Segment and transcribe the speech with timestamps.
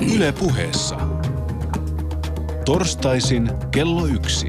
[0.00, 0.96] Yle puheessa.
[2.64, 4.46] Torstaisin kello yksi.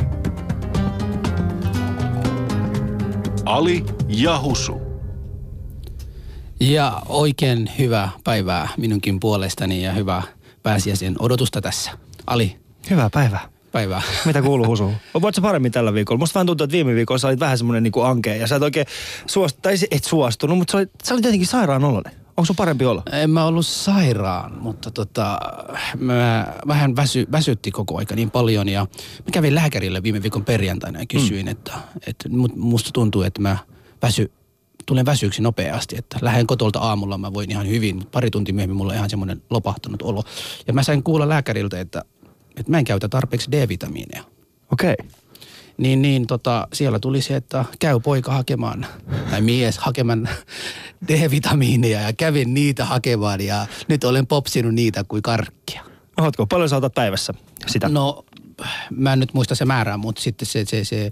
[3.45, 4.81] Ali ja Husu.
[6.59, 10.21] Ja oikein hyvää päivää minunkin puolestani ja hyvää
[10.63, 11.91] pääsiäisen odotusta tässä.
[12.27, 12.57] Ali,
[12.89, 13.50] Hyvää päivää.
[13.71, 14.02] päivää.
[14.25, 14.91] Mitä kuuluu Husu?
[15.21, 16.20] Voit sä paremmin tällä viikolla?
[16.20, 18.64] Musta vähän tuntuu, että viime viikolla sä olit vähän semmonen niinku ankea ja sä et
[18.64, 18.86] oikein
[19.27, 22.14] suostu, tai et suostunut, mutta sä olit, sä olit jotenkin sairaan oloinen.
[22.38, 23.04] Onko sun parempi olla?
[23.11, 25.39] En mä ollut sairaan, mutta tota,
[25.98, 30.99] mä vähän väsy, väsytti koko aika niin paljon ja mä kävin lääkärille viime viikon perjantaina
[30.99, 31.52] ja kysyin, mm.
[31.52, 31.73] että,
[32.07, 33.57] että mut- musta tuntuu, että mä
[34.02, 34.31] väsy,
[34.85, 38.91] tulen väsyksi nopeasti, että lähden kotolta aamulla mä voin ihan hyvin, pari tuntia myöhemmin mulla
[38.91, 40.23] on ihan semmoinen lopahtunut olo.
[40.67, 42.04] Ja mä sain kuulla lääkäriltä, että,
[42.57, 44.23] että mä en käytä tarpeeksi D-vitamiineja.
[44.71, 44.95] Okei.
[44.99, 45.16] Okay.
[45.77, 48.85] Niin, niin tota, siellä tuli se, että käy poika hakemaan,
[49.31, 50.30] tai mies hakemaan
[51.08, 55.84] D-vitamiineja ja kävin niitä hakemaan ja nyt olen popsinut niitä kuin karkkia.
[56.18, 56.48] Ootko?
[56.48, 57.34] Paljon sä otat päivässä
[57.68, 57.90] sitä?
[57.90, 58.26] No,
[58.90, 61.10] mä en nyt muista se määrää, mutta sitten se, se, se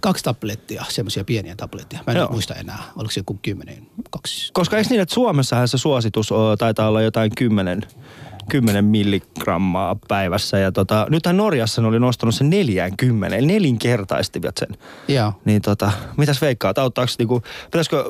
[0.00, 2.02] kaksi tablettia, semmoisia pieniä tabletteja.
[2.06, 2.24] Mä en Joo.
[2.24, 4.52] nyt muista enää, oliko se joku kymmenen, kaksi.
[4.52, 7.82] Koska eikö niin, että Suomessahan se suositus o, taitaa olla jotain 10,
[8.48, 10.58] 10 milligrammaa päivässä.
[10.58, 14.68] Ja tota, nythän Norjassa ne oli nostanut sen 40, eli nelinkertaistivat sen.
[15.08, 15.32] Joo.
[15.44, 18.04] Niin tota, mitäs veikkaat, auttaako niinku, pitäisikö,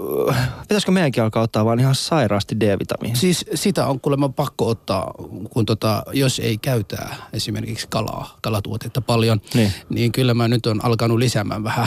[0.62, 3.16] pitäisikö meidänkin alkaa ottaa vaan ihan sairaasti D-vitamiinia?
[3.20, 5.14] Siis sitä on kuulemma pakko ottaa,
[5.50, 9.72] kun tota, jos ei käytä esimerkiksi kalaa, kalatuotetta paljon, Niin.
[9.88, 11.86] niin kyllä mä nyt on alkanut lisäämään vähän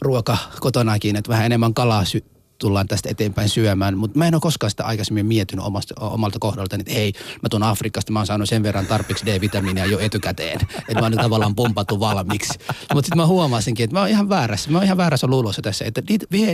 [0.00, 2.24] ruoka kotonakin, että vähän enemmän kalaa sy-
[2.58, 6.76] tullaan tästä eteenpäin syömään, mutta mä en ole koskaan sitä aikaisemmin miettinyt omasta, omalta kohdalta,
[6.76, 10.94] että hei, mä tuun Afrikasta, mä oon saanut sen verran tarpeeksi D-vitamiinia jo etukäteen, että
[10.94, 12.58] mä oon nyt tavallaan pompattu valmiiksi.
[12.94, 15.84] Mutta sitten mä huomasinkin, että mä oon ihan väärässä, mä oon ihan väärässä luulossa tässä,
[15.84, 16.02] että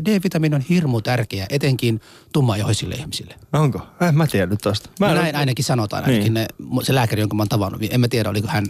[0.06, 2.00] D-vitamiini on hirmu tärkeä, etenkin
[2.33, 3.34] tummaihoisille ihmisille.
[3.53, 3.81] Onko?
[4.09, 4.91] En mä tiedä nyt tosta.
[5.00, 6.34] Mä en- näin ainakin sanotaan, ainakin Niin.
[6.34, 6.47] ne,
[6.83, 8.64] se lääkäri, jonka mä oon tavannut, niin en mä tiedä, oliko hän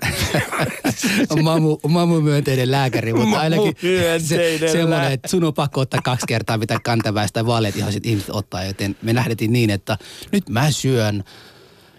[1.42, 3.74] mamu, mamu myönteinen lääkäri, mutta ainakin
[4.18, 6.78] se, semmoinen, että sun on pakko ottaa kaksi kertaa, mitä
[7.22, 9.98] kantaväistä tai vaaleat ihoiset ihmiset ottaa, joten me lähdettiin niin, että
[10.32, 11.24] nyt mä syön.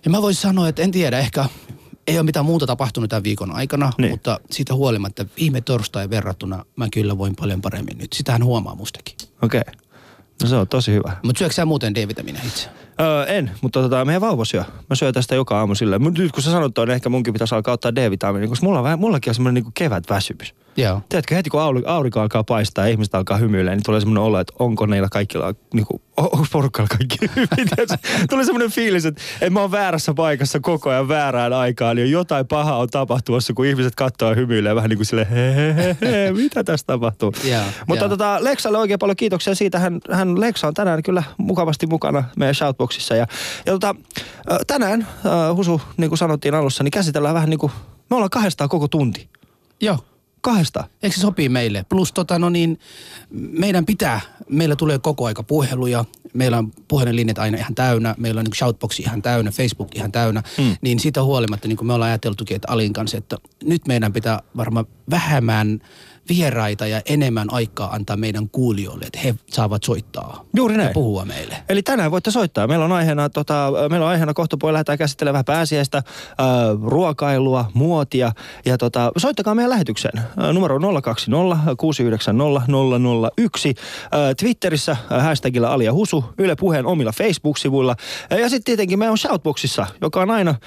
[0.05, 1.45] Ja mä voisin sanoa, että en tiedä, ehkä
[2.07, 4.11] ei ole mitään muuta tapahtunut tämän viikon aikana, Niin.
[4.11, 8.13] mutta siitä huolimatta viime torstai verrattuna mä kyllä voin paljon paremmin nyt.
[8.13, 9.15] Sitähän huomaa mustakin.
[9.41, 9.61] Okei.
[9.61, 9.73] Okay.
[10.43, 11.17] No se on tosi hyvä.
[11.23, 12.69] Mutta syöksä sä muuten D-vitamiinia itse?
[13.01, 14.63] Öö, en, mutta tota, meidän vauva syö.
[14.89, 16.01] Mä syön tästä joka aamu silleen.
[16.01, 18.79] Mut nyt kun sä sanot toi, niin ehkä munkin pitäisi alkaa ottaa D-vitamiinia, koska mulla
[18.79, 20.53] on vähän, mullakin on semmoinen niinku kevät väsymys.
[20.77, 21.01] Joo.
[21.09, 24.39] Tiedätkö, heti kun aurinko, aurinko alkaa paistaa ja ihmiset alkaa hymyilemään, niin tulee semmoinen olo,
[24.39, 27.67] että onko neillä kaikilla, niinku, onko porukalla kaikki hyvin.
[28.29, 32.47] Tulee semmoinen fiilis, että, että mä oon väärässä paikassa koko ajan väärään aikaan, niin jotain
[32.47, 35.97] pahaa on tapahtumassa, kun ihmiset katsoo ja hymyilee vähän niin kuin silleen, he, he, he,
[36.01, 37.33] he, mitä tässä tapahtuu.
[37.43, 38.09] Joo, Mutta joo.
[38.09, 39.79] tota, Leksalle oikein paljon kiitoksia siitä.
[39.79, 43.15] Hän, hän Leksa on tänään kyllä mukavasti mukana meidän shoutboxissa.
[43.15, 43.27] Ja,
[43.65, 43.95] ja tota,
[44.67, 45.07] tänään,
[45.55, 47.71] Husu, niin kuin sanottiin alussa, niin käsitellään vähän niin kuin,
[48.09, 49.29] me ollaan kahdestaan koko tunti.
[49.81, 49.97] Joo.
[50.43, 50.89] Kahdestaan.
[51.03, 51.85] Eikö se sopii meille?
[51.89, 52.79] Plus tota, no niin,
[53.31, 58.45] meidän pitää, meillä tulee koko aika puheluja, meillä on puhelinlinjat aina ihan täynnä, meillä on
[58.45, 60.75] niin shoutbox ihan täynnä, Facebook ihan täynnä, mm.
[60.81, 64.39] niin siitä huolimatta niin kuin me ollaan ajateltukin, että Alin kanssa, että nyt meidän pitää
[64.57, 65.81] varmaan vähemmän
[66.29, 70.87] vieraita ja enemmän aikaa antaa meidän kuulijoille, että he saavat soittaa Juuri näin.
[70.87, 71.55] ja puhua meille.
[71.69, 72.67] Eli tänään voitte soittaa.
[72.67, 76.03] Meillä on aiheena, tota, meillä on aiheena kohta puolella lähdetään käsittelemään vähän pääsiäistä, äh,
[76.83, 78.31] ruokailua, muotia.
[78.65, 80.17] Ja tota, soittakaa meidän lähetykseen.
[80.17, 82.61] Äh, numero on 020 690
[83.37, 83.69] 001.
[83.69, 87.95] Äh, Twitterissä äh, hashtagilla Ali ja Husu, Yle Puheen omilla Facebook-sivuilla.
[88.29, 90.57] Ja sitten tietenkin meillä on Shoutboxissa, joka on aina, äh,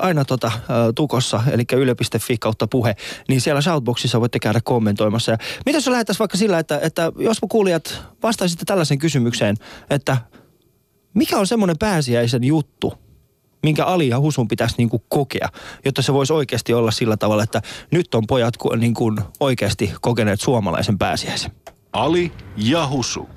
[0.00, 0.60] aina tota, äh,
[0.94, 2.96] tukossa, eli yle.fi kautta puhe.
[3.28, 5.32] Niin siellä Shoutboxissa voitte käydä kommentoimassa.
[5.32, 9.56] Ja mitä jos lähdettäisiin vaikka sillä, että, että jos kuulijat vastaisitte tällaisen kysymykseen,
[9.90, 10.16] että
[11.14, 12.94] mikä on semmoinen pääsiäisen juttu,
[13.62, 15.48] minkä Ali ja Husun pitäisi niinku kokea,
[15.84, 20.40] jotta se voisi oikeasti olla sillä tavalla, että nyt on pojat niin kuin oikeasti kokeneet
[20.40, 21.50] suomalaisen pääsiäisen.
[21.92, 23.28] Ali ja Husu.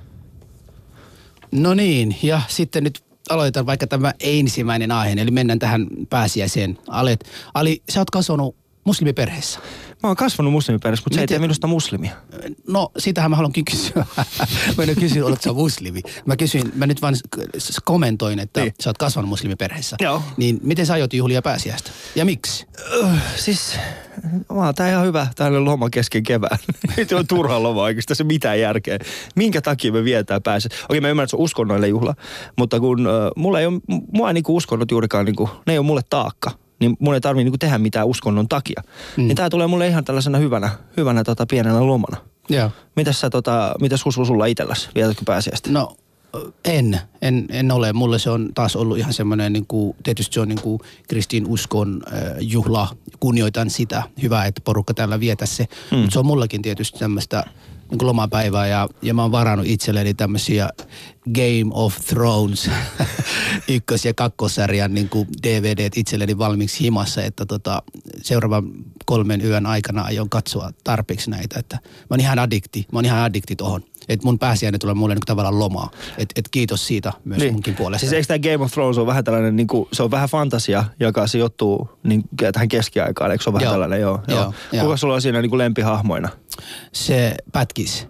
[1.52, 6.78] No niin, ja sitten nyt aloitetaan vaikka tämä ensimmäinen aihe, eli mennään tähän pääsiäiseen.
[6.88, 7.18] Ali,
[7.54, 8.56] Ali sä oot kasvanut
[8.88, 9.60] muslimiperheessä.
[10.04, 12.12] Mä oon kasvanut muslimiperheessä, mutta se ei Miten- tee minusta muslimia.
[12.68, 14.06] No, sitähän mä haluankin kysyä.
[14.78, 16.01] mä en kysynyt, oletko sä muslimi.
[16.25, 17.16] Mä kysyin, mä nyt vaan
[17.86, 18.66] kommentoin, että Niin.
[18.66, 18.75] niin.
[18.84, 19.95] sä oot kasvanut muslimiperheessä.
[20.00, 20.24] Joo.
[20.38, 21.92] Niin miten sä aiot juhlia pääsiäistä?
[22.16, 22.66] Ja miksi?
[23.36, 23.80] Siis,
[24.54, 26.57] mä tää ihan hyvä tällainen loma kesken kevään.
[26.98, 29.00] Nyt on turha loma oikeastaan se mitään järkeä.
[29.36, 30.69] Minkä takia me vietään päässä?
[30.89, 32.16] Okei, mä ymmärrän, että se on uskonnoille juhla,
[32.57, 33.80] mutta kun äh, mulla ei ole,
[34.13, 36.51] mua ei niinku uskonnot juurikaan, niinku, ne ei ole mulle taakka.
[36.79, 38.83] Niin mun ei tarvii niinku tehdä mitään uskonnon takia.
[39.18, 39.27] Mm.
[39.27, 42.18] Niin tää tulee mulle ihan tällaisena hyvänä, hyvänä tota, pienenä lomana.
[42.50, 42.71] Joo.
[42.95, 44.89] Mitäs sä tota, mitäs Husu sulla itselläs?
[44.95, 45.71] Vietätkö pääsiäistä?
[45.71, 45.97] No,
[46.65, 47.94] En, en, en ole.
[47.94, 51.47] Mulle se on taas ollut ihan semmoinen, niin kuin, tietysti se on niin kuin kristin
[51.47, 52.88] uskon äh, juhla.
[53.19, 54.03] Kunnioitan sitä.
[54.21, 55.65] Hyvä, että porukka täällä vietä se.
[55.91, 56.00] Hmm.
[56.00, 57.44] Mutta se on mullakin tietysti tämmöistä
[57.89, 60.69] niin kuin lomapäivää ja, ja mä oon varannut itselleni tämmöisiä
[61.34, 62.69] Game of Thrones
[63.68, 67.84] ykkös- ja kakkosarjan niin kuin DVD itselleni valmiiksi himassa, että tota,
[68.22, 68.72] seuraavan
[69.06, 71.60] kolmen yön aikana aion katsoa tarpeeksi näitä.
[71.60, 73.84] Että mä oon ihan addikti, mä oon ihan addikti tohon.
[74.09, 75.92] Että mun pääsiäinen tulee mulle niin tavallaan lomaa.
[76.18, 77.54] Että et kiitos siitä myös niin.
[77.54, 78.00] munkin puolesta.
[78.00, 80.83] Siis eikö tämä Game of Thrones on vähän tällainen, niin kuin, se on vähän fantasia,
[81.00, 82.24] joka sijoittuu niin,
[82.54, 83.74] tähän keskiaikaan, eikö se ole vähän Joo.
[83.74, 84.19] tällainen, joo.
[84.27, 84.54] Joo, joo.
[84.71, 84.83] joo.
[84.83, 86.30] Kuka sulla on siinä niin kuin lempihahmoina?
[86.94, 88.07] Se pätkis.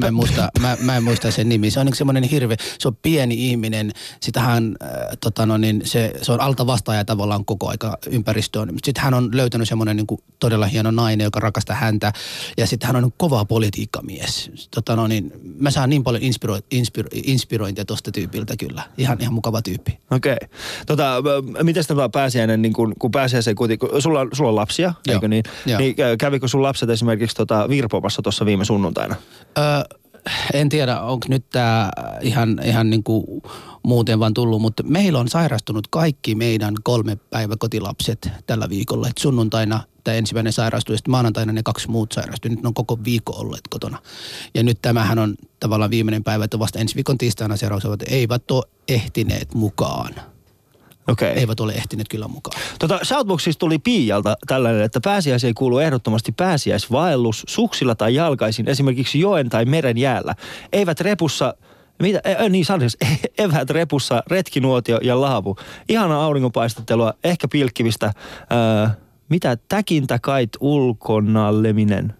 [0.00, 1.70] Mä en, muista, mä, mä en muista sen nimi.
[1.70, 3.92] Se on niin semmoinen hirve, se on pieni ihminen.
[4.20, 4.90] Sitähän, äh,
[5.20, 8.70] tota no niin, se, se on alta vastaaja tavallaan koko aika ympäristöön.
[8.84, 10.06] Sitten hän on löytänyt semmoinen niin
[10.38, 12.12] todella hieno nainen, joka rakastaa häntä.
[12.56, 14.50] Ja sitten hän on kova politiikkamies.
[14.74, 18.82] Tota no niin, mä saan niin paljon inspiro, inspiro, inspirointia tuosta tyypiltä kyllä.
[18.98, 19.98] Ihan, ihan mukava tyyppi.
[20.10, 20.32] Okei.
[20.32, 20.48] Okay.
[20.86, 21.22] Tota,
[21.62, 25.14] miten tämä pääsiäinen, niin kun, kun pääsiäiseen kuitenkin, sulla, sulla on lapsia, Joo.
[25.14, 25.44] eikö niin?
[25.66, 25.78] Joo.
[25.78, 29.16] Niin kä- kävikö sun lapset esimerkiksi tota, virpomassa tuossa viime sunnuntaina?
[29.58, 29.64] Öö,
[30.52, 31.90] en tiedä, onko nyt tämä
[32.20, 33.24] ihan, ihan niin kuin
[33.82, 39.08] muuten vaan tullut, mutta meillä on sairastunut kaikki meidän kolme päiväkotilapset tällä viikolla.
[39.08, 42.50] Et sunnuntaina tämä ensimmäinen sairastui ja maanantaina ne kaksi muut sairastui.
[42.50, 43.98] Nyt ne on koko viikko olleet kotona.
[44.54, 48.64] Ja nyt tämähän on tavallaan viimeinen päivä, että vasta ensi viikon tiistaina seuraavat eivät ole
[48.88, 50.14] ehtineet mukaan.
[51.08, 51.28] Okay.
[51.28, 52.60] Eivät ole ehtineet kyllä mukaan.
[52.78, 59.48] Tota, Shoutboxista tuli Piialta tällainen, että pääsiäiseen kuuluu ehdottomasti pääsiäisvaellus suksilla tai jalkaisin, esimerkiksi joen
[59.48, 60.34] tai meren jäällä.
[60.72, 61.54] Eivät repussa,
[62.02, 62.98] mitä, äh, niin sanoisi,
[63.38, 65.56] evät repussa, retkinuotio ja laavu.
[65.88, 68.96] Ihana auringonpaistattelua, ehkä pilkkivistä, äh,
[69.28, 72.14] mitä täkintä kait ulkonalleminen.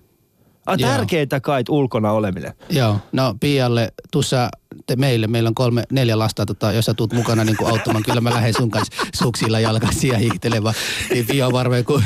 [0.67, 0.91] Ah, Joo.
[0.91, 2.53] tärkeintä kait ulkona oleminen.
[2.71, 4.49] Joo, no Pialle, tuossa
[4.87, 8.05] te meille, meillä on kolme, neljä lasta, tota, jos sä tuut mukana niin kuin auttamaan,
[8.05, 10.73] kyllä mä lähden sun kanssa suksilla jalkaisin ja hiihtelevä.
[11.11, 12.05] Niin Pia on varmaan kuin,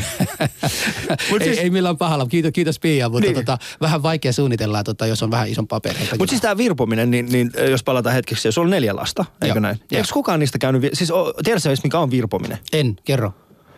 [1.31, 3.35] Mut ei, siis- ei millään pahalla, kiitos, kiitos Pia, mutta Niin.
[3.35, 6.17] tota, vähän vaikea suunnitella, tota, jos on vähän isompaa perhettä.
[6.19, 9.61] Mutta siis tämä virpominen, niin, niin jos palataan hetkeksi, sulla on neljä lasta, eikö Joo.
[9.61, 9.81] näin?
[9.93, 11.13] Eikö kukaan niistä käynyt, siis
[11.45, 12.59] tiedätkö mikä on virpominen?
[12.73, 13.33] En, kerro.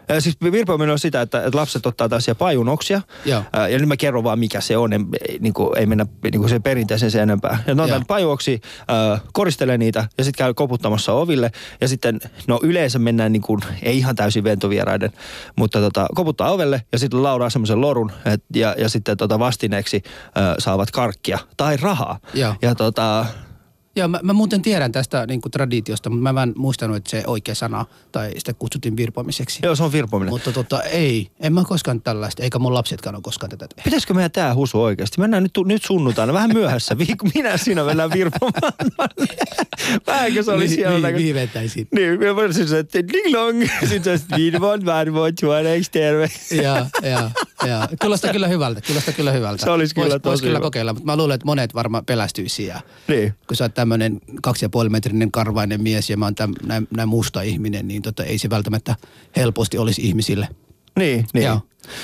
[0.08, 3.02] Ää, Siis virpominen on sitä, että, lapset ottaa tällaisia pajunoksia.
[3.24, 3.42] Joo.
[3.52, 4.92] Ää, Ja nyt mä kerron vaan, mikä se on.
[4.92, 5.06] En,
[5.40, 7.62] niin kuin, ei mennä niin kuin sen perinteisen sen enempää.
[7.66, 8.00] Ja ne Joo.
[8.08, 8.60] pajuoksi,
[9.12, 11.50] äh, koristelee niitä ja sitten käy koputtamassa oville.
[11.80, 15.10] Ja sitten, no yleensä mennään niin kuin, ei ihan täysin ventovieraiden,
[15.56, 18.12] mutta tota, koputtaa ovelle ja sitten laudaa semmoisen lorun.
[18.24, 22.18] Et, ja, ja sitten tota vastineeksi äh, saavat karkkia tai rahaa.
[22.34, 22.54] Joo.
[22.62, 23.26] Ja tota,
[23.96, 27.22] Joo, mä, mä muuten tiedän tästä niin kuin traditiosta, mutta mä en muistanut, että se
[27.26, 29.60] oikea sana, tai sitä kutsuttiin virpomiseksi.
[29.62, 30.30] joo, se on virpominen.
[30.32, 33.84] Mutta tota, ei, en mä koskaan tällaista, eikä mun lapsetkaan ole koskaan tätä tehnyt.
[33.84, 35.20] Pitäisikö meidän tää husu oikeasti?
[35.20, 36.96] Mennään nyt, nyt sunnuntaina, vähän myöhässä.
[37.34, 38.72] Minä sinä mennään virpomaan.
[40.06, 41.24] Vähänkö se oli siellä Vi, näköistä?
[41.24, 41.88] viivettäisiin.
[41.94, 43.62] Niin, mä voisin että ding long.
[43.88, 46.28] Sitten se virvon, varvoin, tuoneeksi terve.
[46.62, 46.76] Joo,
[47.10, 47.30] joo,
[47.68, 47.86] joo.
[48.00, 49.64] Kuulostaa kyllä hyvältä, kuulostaa kyllä hyvältä.
[49.64, 52.66] Se olisi kyllä Vois- tosi vois kyllä kokeilla, mutta mä luulen, että monet varmaan pelästyisi
[52.66, 53.34] ja Niin.
[53.48, 56.88] kun sä oot tämmönen kaksi ja puoli metrinen karvainen mies ja mä oon täm, näin,
[56.96, 58.96] näin musta ihminen, niin tota, ei se välttämättä
[59.36, 60.48] helposti olisi ihmisille.
[60.98, 61.46] Niin, niin.
[61.46, 61.60] Joo.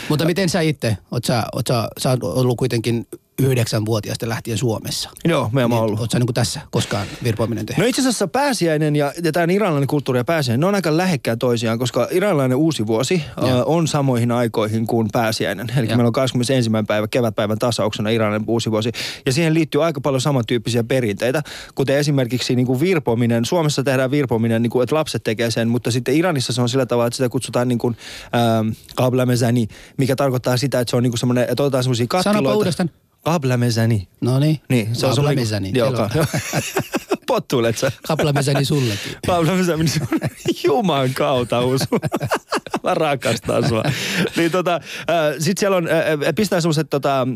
[0.09, 3.07] Mutta miten sä itse, oot sä, oot sä, sä oot ollut kuitenkin
[3.43, 5.11] yhdeksänvuotiaasta lähtien Suomessa.
[5.25, 6.00] Joo, me oon ollut.
[6.00, 7.85] Oot sä niin tässä koskaan virpoaminen tehnyt?
[7.85, 11.38] No itse asiassa pääsiäinen ja, ja tämä iranilainen kulttuuri ja pääsiäinen, ne on aika lähekkäin
[11.38, 13.49] toisiaan, koska iranilainen uusi vuosi Joo.
[13.49, 15.66] äh, on samoihin aikoihin kuin pääsiäinen.
[15.76, 15.97] Eli Joo.
[15.97, 16.71] meillä on 21.
[16.87, 18.92] päivä kevätpäivän tasauksena iranilainen uusi vuosi.
[19.26, 21.42] Ja siihen liittyy aika paljon samantyyppisiä perinteitä,
[21.75, 23.45] kuten esimerkiksi niin kuin virpominen.
[23.45, 26.87] Suomessa tehdään virpominen, niin kuin, että lapset tekee sen, mutta sitten Iranissa se on sillä
[26.87, 27.97] tavalla, että sitä kutsutaan niin kuin
[28.35, 28.68] ähm,
[29.97, 32.38] mikä tarkoittaa sitä, että se on niin kuin semmoinen, että otetaan semmoisia kattiloita.
[32.38, 32.90] Sanoppa uudestaan.
[33.32, 34.08] Kablamezani.
[34.20, 34.61] No niin.
[34.68, 35.44] Niin, se on semmoinen...
[35.44, 35.78] Kaplamesani.
[35.78, 36.11] Joo, ka-
[37.28, 37.92] Pottuilet sä?
[38.06, 39.12] Kaplamesani sullekin.
[39.26, 39.90] Pablo Mesämini,
[40.64, 41.87] Juman kautta usu.
[42.85, 43.82] Mä rakastan sua.
[44.37, 47.26] Niin tota, äh, sit siellä on, äh, pistää semmoset tota,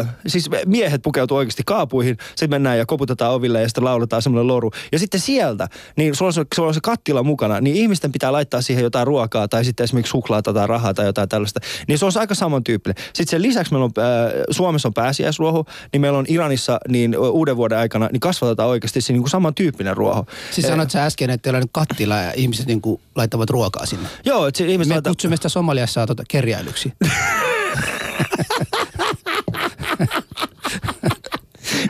[0.00, 4.46] äh, siis miehet pukeutuu oikeasti kaapuihin, sitten mennään ja koputetaan oville ja sitten lauletaan semmoinen
[4.46, 4.70] loru.
[4.92, 8.32] Ja sitten sieltä, niin sulla on, se, sulla on se kattila mukana, niin ihmisten pitää
[8.32, 11.60] laittaa siihen jotain ruokaa tai sitten esimerkiksi suklaata tai rahaa tai jotain tällaista.
[11.88, 13.04] Niin se on aika samantyyppinen.
[13.04, 17.56] Sitten sen lisäksi meillä on, äh, Suomessa on pääsiäisruoho, niin meillä on Iranissa niin uuden
[17.56, 20.26] vuoden aikana, niin kasvatetaan oikeasti se niin kuin samantyyppinen ruoho.
[20.50, 23.86] Siis Eh, sanoit sä äsken, että teillä on kattila ja ihmiset niin kuin laittavat ruokaa
[23.86, 24.08] sinne.
[24.24, 25.10] Joo, että se ihmiset Me laittaa...
[25.10, 26.92] kutsumme sitä Somaliassa tota kerjäilyksi.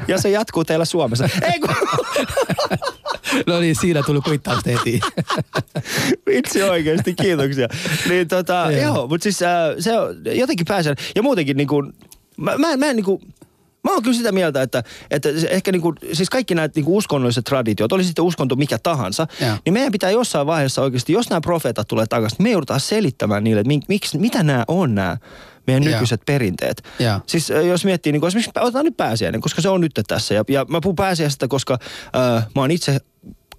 [0.08, 1.28] Ja se jatkuu teillä Suomessa.
[1.52, 1.74] Ei kun...
[3.46, 5.00] no niin, siinä tuli kuittausta heti.
[6.26, 7.68] Vitsi oikeasti, kiitoksia.
[8.08, 8.82] Niin tota, Joo.
[8.82, 10.96] joo, mutta siis äh, se on jotenkin pääsen.
[11.16, 11.92] Ja muutenkin niin kuin,
[12.36, 13.22] mä, mä, mä en niin kuin,
[13.84, 17.92] Mä oon kyllä sitä mieltä, että, että ehkä niinku, siis kaikki nämä niinku uskonnolliset traditiot,
[17.92, 19.56] oli sitten uskonto mikä tahansa, Joo.
[19.64, 23.44] niin meidän pitää jossain vaiheessa oikeasti, jos nämä profeetat tulee takaisin, niin me joudutaan selittämään
[23.44, 25.16] niille, että mik, miksi, mitä nämä on nämä
[25.66, 26.82] meidän nykyiset perinteet.
[26.98, 27.20] Joo.
[27.26, 30.34] Siis jos miettii, niin esimerkiksi otetaan nyt pääsiäinen, koska se on nyt tässä.
[30.34, 31.78] Ja, ja mä puhun pääsiäisestä, koska
[32.16, 33.00] äh, mä oon itse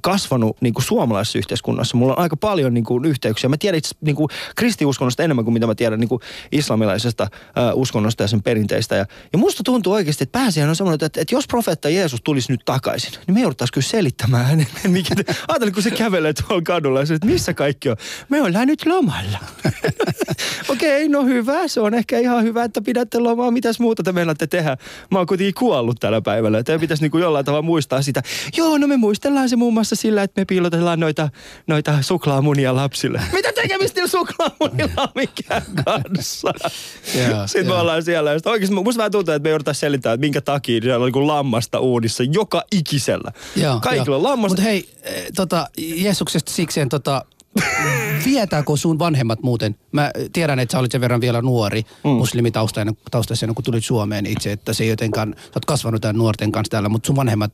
[0.02, 1.98] kasvanut niin kuin suomalaisessa yhteiskunnassa.
[1.98, 3.50] Mulla on aika paljon niin kuin, yhteyksiä.
[3.50, 4.16] Mä tiedän itse niin
[4.56, 7.30] kristiuskonnosta enemmän kuin mitä mä tiedän niin kuin, islamilaisesta äh,
[7.74, 8.96] uskonnosta ja sen perinteistä.
[8.96, 12.52] Ja, ja musta tuntuu oikeasti, että pääsiäinen on semmoinen, että, että jos profeetta Jeesus tulisi
[12.52, 16.62] nyt takaisin, niin me jouduttaisiin kyllä selittämään hänelle, mikä te, ajattelin, kun se kävelee tuolla
[16.62, 17.98] kadulla että missä kaikki on.
[18.30, 19.38] Me ollaan nyt lomalla.
[20.70, 21.68] Okei, okay, no hyvä.
[21.68, 23.52] Se on ehkä ihan hyvä, että pidätte lomaa.
[23.52, 24.78] Mitäs muuta te meinaatte tehdä?
[25.12, 26.64] Mä oon kuitenkin kuollut tällä päivällä.
[26.64, 28.22] Teidän pitäisi niin kuin jollain tavalla muistaa sitä.
[28.58, 31.30] Joo, no me muistellaan se muun muassa sillä, että me piilotellaan noita,
[31.68, 33.22] noita suklaamunia lapsille.
[33.34, 36.54] Mitä tekemistä niillä suklaamunilla on mikään kanssa?
[37.30, 37.82] Joo, Sitten me joo.
[37.82, 38.32] ollaan siellä.
[38.32, 41.14] Ja oikeasti musta vähän tuntuu, että me joudutaan selittämään, että minkä takia siellä on niin
[41.14, 43.32] kuin lammasta uunissa joka ikisellä.
[43.56, 44.56] Joo, Kaikilla on lammasta.
[44.56, 47.26] Mutta hei, eh, tota, Jeesuksesta sikseen, tota,
[48.26, 49.76] vietääkö sun vanhemmat muuten?
[49.92, 52.10] Mä tiedän, että sä olit sen verran vielä nuori mm.
[52.10, 56.72] muslimitaustainen taustaisena, kun tulit Suomeen itse, että se jotenkaan, sä oot kasvanut tämän nuorten kanssa
[56.72, 57.54] täällä, mutta sun vanhemmat,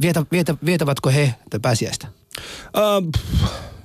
[0.00, 2.06] vietä, vietä, vietävätkö he pääsiäistä?
[2.76, 3.12] Uh,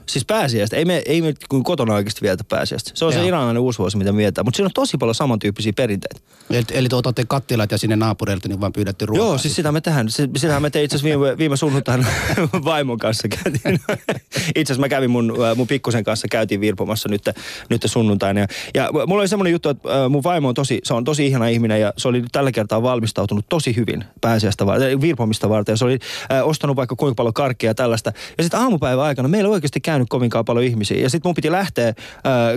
[0.09, 0.75] siis pääsiäistä.
[0.75, 2.91] Ei me, ei me kuin kotona oikeasti vietä pääsiäistä.
[2.93, 3.21] Se on Joo.
[3.21, 4.45] se iranilainen uusi vuosi, mitä me vietään.
[4.45, 6.19] Mutta siinä on tosi paljon samantyyppisiä perinteitä.
[6.49, 9.27] Eli, eli te otatte kattilat ja sinne naapureilta niin vaan pyydätte ruokaa.
[9.27, 10.09] Joo, siis sitä me tehdään.
[10.09, 12.05] Sitähän me tein itse asiassa viime, viime sunnuntaina
[12.65, 13.79] vaimon kanssa käytiin.
[14.55, 17.29] Itse asiassa mä kävin mun, äh, mun pikkusen kanssa, käytiin virpomassa nyt,
[17.69, 18.39] nyt sunnuntaina.
[18.39, 21.27] Ja, ja mulla oli semmoinen juttu, että äh, mun vaimo on tosi, se on tosi
[21.27, 25.73] ihana ihminen ja se oli tällä kertaa valmistautunut tosi hyvin pääsiäistä varten, äh, virpomista varten.
[25.73, 25.99] Ja se oli
[26.31, 28.11] äh, ostanut vaikka kuinka paljon karkkia ja tällaista.
[28.37, 31.01] Ja sitten aamupäivän aikana meillä ei oikeasti käynyt kovinkaan paljon ihmisiä.
[31.01, 31.93] Ja sitten mun piti lähteä äh,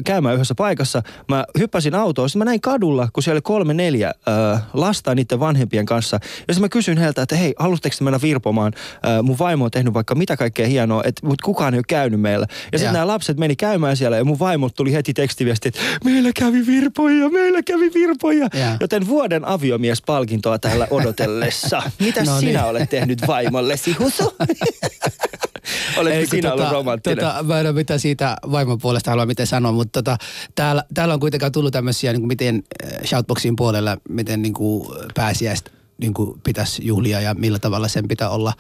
[0.05, 1.03] käymään yhdessä paikassa.
[1.29, 5.41] Mä hyppäsin autoon, sitten mä näin kadulla, kun siellä oli kolme neljä äh, lasta niiden
[5.41, 6.17] vanhempien kanssa.
[6.23, 8.73] Ja sitten mä kysyin heiltä, että hei, haluatteko te mennä virpomaan?
[8.77, 12.47] Äh, mun vaimo on tehnyt vaikka mitä kaikkea hienoa, mutta kukaan ei ole käynyt meillä.
[12.73, 16.31] Ja sitten nämä lapset meni käymään siellä ja mun vaimo tuli heti tekstiviesti, että meillä
[16.35, 18.49] kävi virpoja, meillä kävi virpoja.
[18.55, 18.77] Joo.
[18.81, 21.83] Joten vuoden aviomiespalkintoa täällä odotellessa.
[22.07, 22.71] Mitä No sinä niin.
[22.71, 24.35] olet tehnyt vaimollesi, Husu?
[25.97, 27.19] Oletko sinä ollut tota, romanttinen?
[27.19, 30.19] Tota, mä en ole mitään siitä vaimon puolesta halua miten sanoa, mutta tota,
[30.55, 34.89] täällä, täällä on kuitenkaan tullut tämmöisiä, niin kuin miten äh, Shoutboxin puolella, miten niin kuin
[35.15, 38.53] pääsiäistä niin kuin pitäisi juhlia ja millä tavalla sen pitää olla.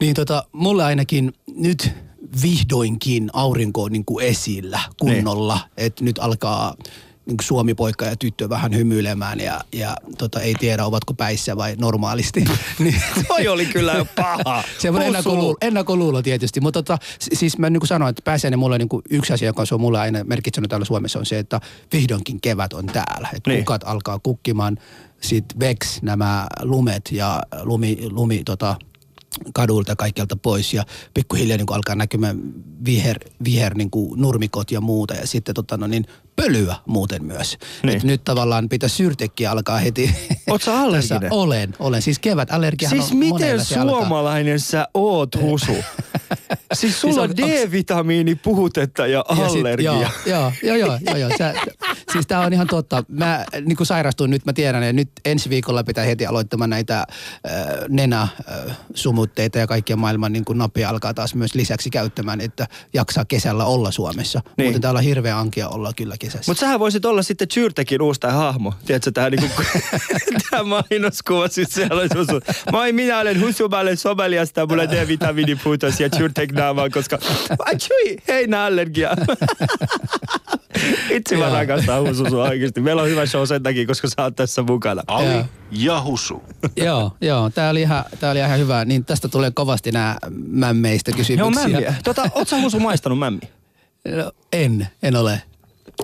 [0.00, 1.90] Niin tota, mulle ainakin nyt
[2.42, 5.86] vihdoinkin aurinko on niin kuin esillä kunnolla, niin.
[5.86, 6.74] että nyt alkaa
[7.40, 12.44] Suomi-poika ja tyttö vähän hymyilemään ja, ja tota, ei tiedä ovatko päissä vai normaalisti.
[12.78, 14.62] niin, Toi oli kyllä jo paha.
[14.78, 18.88] Semmoinen ennakkoluulo, ennakkoluulo tietysti, mutta tota, siis mä niin kuin sanoin, että pääsiäinen mulle niin
[18.88, 21.60] kuin yksi asia, joka on mulle aina merkitsenyt täällä Suomessa on se, että
[21.92, 23.28] vihdoinkin kevät on täällä.
[23.36, 23.60] Että Niin.
[23.60, 24.78] kukat alkaa kukkimaan,
[25.20, 28.76] sit veks nämä lumet ja lumi, lumi tota,
[29.54, 32.40] kadulta kaikkialta pois ja pikkuhiljaa niin alkaa näkymään
[32.84, 36.04] viher, viher niin kuin nurmikot ja muuta ja sitten tota, no niin,
[36.42, 37.58] pölyä muuten myös.
[37.82, 37.96] Niin.
[37.96, 40.14] Et nyt tavallaan pitää syrtekkiä alkaa heti.
[40.64, 41.32] Sä allerginen?
[41.32, 42.02] Olen, olen.
[42.02, 43.98] Siis kevät allergiahan Siis on miten se alkaa.
[43.98, 45.72] suomalainen sä oot, Husu?
[46.72, 49.92] siis sulla Siis on on- D-vitamiini, puhutetta ja Ja sit- allergia.
[49.92, 51.30] Joo, joo, joo, joo, joo.
[51.38, 51.54] Sä,
[52.12, 53.04] siis tää on ihan totta.
[53.08, 56.98] Mä niin kuin sairastuin nyt, mä tiedän, että nyt ensi viikolla pitää heti aloittamaan näitä
[56.98, 57.06] äh,
[57.88, 63.64] nenäsumutteita ja kaikkia maailman niin kuin nappia alkaa taas myös lisäksi käyttämään, että jaksaa kesällä
[63.64, 64.40] olla Suomessa.
[64.56, 64.66] Niin.
[64.66, 66.50] Muuten täällä on hirveä ankia olla kyllä kesässä.
[66.50, 68.74] Mutta sähän voisit olla sitten Zyrtekin uusi tää hahmo.
[68.86, 69.48] Tiedätkö, tää niinku,
[70.50, 72.40] tää mainoskuva siis siellä olisi Husu.
[72.72, 77.18] Moi, minä olen Husu, mä olen someliasta, mulla on D-vitamiinipuutos ja Zyrtek naamaan, koska
[77.66, 79.10] Achui, heinäallergia.
[81.10, 81.54] Itse mä Joo.
[81.54, 82.80] rakastan Husu sua oikeesti.
[82.80, 85.02] Meillä on hyvä show sen takia, koska sä oot tässä mukana.
[85.06, 85.44] Ali Joo.
[85.70, 86.42] ja Husu.
[86.76, 87.50] joo, joo.
[87.50, 88.84] Tää oli, ihan, tää oli ihan hyvä.
[88.84, 90.16] Niin tästä tulee kovasti nämä
[90.48, 91.62] mämmeistä Joo, kysymyksiä.
[91.68, 91.94] mämmiä.
[92.04, 93.48] Tota, oot sä Husu maistanut mämmiä?
[94.16, 95.42] No, en, en ole.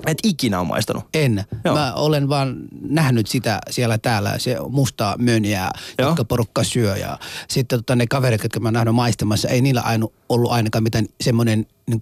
[0.05, 1.03] Et ikinä on maistanut.
[1.13, 1.43] En.
[1.65, 1.75] Joo.
[1.75, 6.09] Mä olen vaan nähnyt sitä siellä täällä, se mustaa mönjää, Joo.
[6.09, 6.97] jotka porukka syö.
[6.97, 10.83] Ja sitten tota, ne kaverit, jotka mä oon nähnyt maistamassa, ei niillä ainu, ollut ainakaan
[10.83, 11.99] mitään semmoinen niin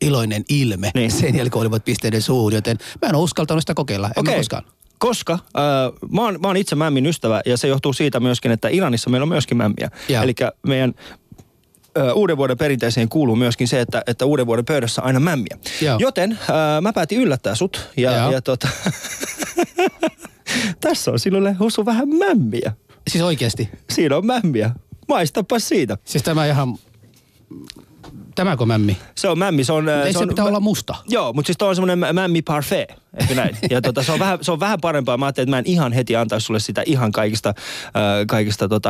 [0.00, 1.10] iloinen ilme Niin.
[1.10, 4.10] sen jälkeen, kun olivat pisteiden suun, joten mä en ole uskaltanut sitä kokeilla.
[4.16, 4.64] En mä koskaan.
[4.98, 5.40] Koska äh,
[6.10, 9.22] mä, oon, mä oon itse mämmin ystävä ja se johtuu siitä myöskin, että Iranissa meillä
[9.22, 9.90] on myöskin mämmiä.
[10.22, 10.34] Eli
[10.66, 10.94] meidän
[12.00, 15.58] ö, uuden vuoden perinteeseen kuuluu myöskin se, että, että uuden vuoden pöydässä on aina mämmiä.
[15.80, 15.96] Joo.
[16.00, 16.48] Joten äh,
[16.80, 18.32] mä päätin yllättää sut ja, Joo.
[18.32, 18.68] ja tota,
[20.80, 22.72] tässä on sinulle Husu vähän mämmiä.
[23.08, 23.68] Siis oikeasti.
[23.90, 24.70] Siinä on mämmiä.
[25.08, 25.98] Maistapa siitä.
[26.04, 26.78] Siis tämä ihan,
[28.40, 28.96] Tämäkö mämmi?
[29.14, 29.88] Se on mämmi, se on...
[29.88, 30.94] äh, Ei se, on, pitää olla musta.
[31.08, 32.88] Joo, mutta siis toi on semmoinen mä- mämmi parfait,
[33.20, 33.56] eikö näin?
[33.70, 35.16] Ja tota, se, on vähän, se on vähän parempaa.
[35.16, 37.54] Mä ajattelin, että mä en ihan heti antaisi sulle sitä ihan kaikista, äh,
[38.28, 38.88] kaikista tota,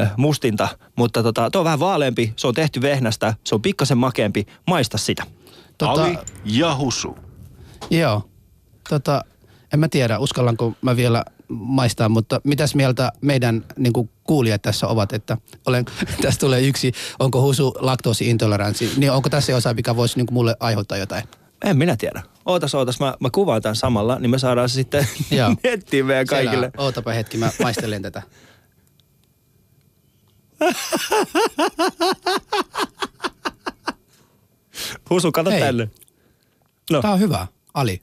[0.00, 0.68] äh, mustinta.
[0.96, 4.46] Mutta tota, tuo on vähän vaaleampi, se on tehty vehnästä, se on pikkasen makeampi.
[4.66, 5.22] Maista sitä.
[5.78, 7.18] Tota, Ali ja Husu.
[7.90, 8.28] Joo.
[8.88, 9.24] Tota,
[9.72, 14.86] en mä tiedä, uskallanko mä vielä maistaa, mutta mitäs mieltä meidän niin kuin kuulijat tässä
[14.86, 15.84] ovat, että olen,
[16.22, 20.56] tässä tulee yksi, onko husu laktoosiintoleranssi, niin onko tässä osa, mikä voisi niin kuin mulle
[20.60, 21.24] aiheuttaa jotain?
[21.64, 22.22] En minä tiedä.
[22.46, 25.54] Ootas, ootas, mä, mä kuvaan tämän samalla, niin me saadaan se sitten Joo.
[25.64, 26.56] nettiin meidän kaikille.
[26.56, 28.22] Siellä, ootapa hetki, mä maistelen tätä.
[35.10, 35.60] Husu, kato Hei.
[35.60, 35.90] tänne.
[36.90, 38.02] No, Tää on hyvä, Ali.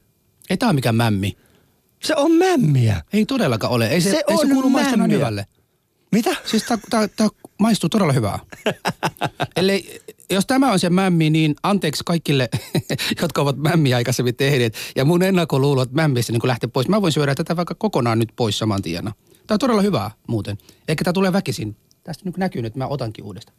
[0.50, 1.38] Ei tää ole mikään mämmi.
[2.04, 3.02] Se on mämmiä.
[3.14, 3.88] Ei todellakaan ole.
[3.88, 5.18] Ei se, Se ei se on kuulu maistunaan mämmiä.
[5.18, 5.46] hyvälle.
[6.12, 6.36] Mitä?
[6.46, 7.30] Siis tää
[7.60, 8.40] maistuu todella hyvää.
[9.56, 12.50] Eli jos tämä on se mämmi, niin anteeksi kaikille,
[13.22, 14.76] jotka ovat mämmiä aikaisemmin tehneet.
[14.96, 16.88] Ja mun ennakkoluulot mämmissä niin lähtee pois.
[16.88, 19.12] Mä voin syödä tätä vaikka kokonaan nyt pois saman tienä.
[19.48, 20.58] Tämä on todella hyvää muuten.
[20.88, 21.76] Eikä tämä tulee väkisin.
[22.04, 23.58] Tästä nyt näkyy, että mä otankin uudestaan.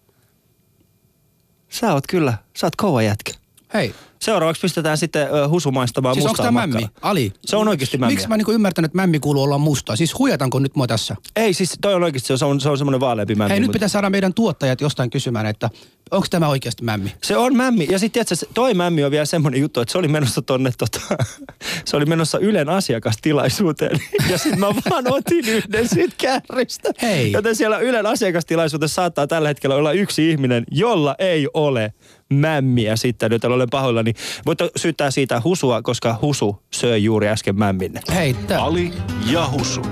[1.68, 3.32] Sä oot kyllä, sä oot kova jätkä.
[3.74, 6.80] Hei, Seuraavaksi pistetään sitten ö, Husu maistamaan siis onko mustaa tämä makkaraa.
[6.80, 6.94] mämmi?
[7.02, 7.32] Ali.
[7.46, 8.14] Se on oikeasti mämmiä.
[8.14, 9.96] Miksi mä niinku ymmärtänyt, että mämmi kuuluu olla mustaa?
[9.96, 11.16] Siis huijatanko nyt mua tässä?
[11.36, 13.50] Ei, siis toi on oikeasti, se on, se on semmoinen vaaleampi mämmi.
[13.50, 15.70] Hei, nyt mutta- pitää saada meidän tuottajat jostain kysymään, että
[16.10, 17.12] onko tämä oikeasti mämmi?
[17.22, 17.86] Se on mämmi.
[17.90, 21.00] Ja sitten tiedätkö, toi mämmi on vielä semmoinen juttu, että se oli menossa tonne tota,
[21.84, 24.00] se oli menossa Ylen asiakastilaisuuteen.
[24.30, 26.92] Ja sitten mä vaan otin yhden siitä kärristä.
[27.02, 27.32] Hei.
[27.32, 31.92] Joten siellä Ylen asiakastilaisuudessa saattaa tällä hetkellä olla yksi ihminen, jolla ei ole
[32.34, 34.12] mämmiä sitten, joten olen pahoillani.
[34.46, 38.00] Voitte syyttää siitä Husua, koska Husu söi juuri äsken mämminne.
[38.14, 38.92] Hei, tää, Ali
[39.26, 39.82] ja Husu.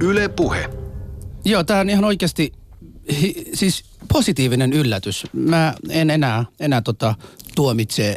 [0.00, 0.70] Yle Puhe.
[1.44, 2.52] Joo, tämä on ihan oikeasti
[3.20, 5.26] hi, siis positiivinen yllätys.
[5.32, 7.14] Mä en enää, enää tota,
[7.54, 8.16] tuomitse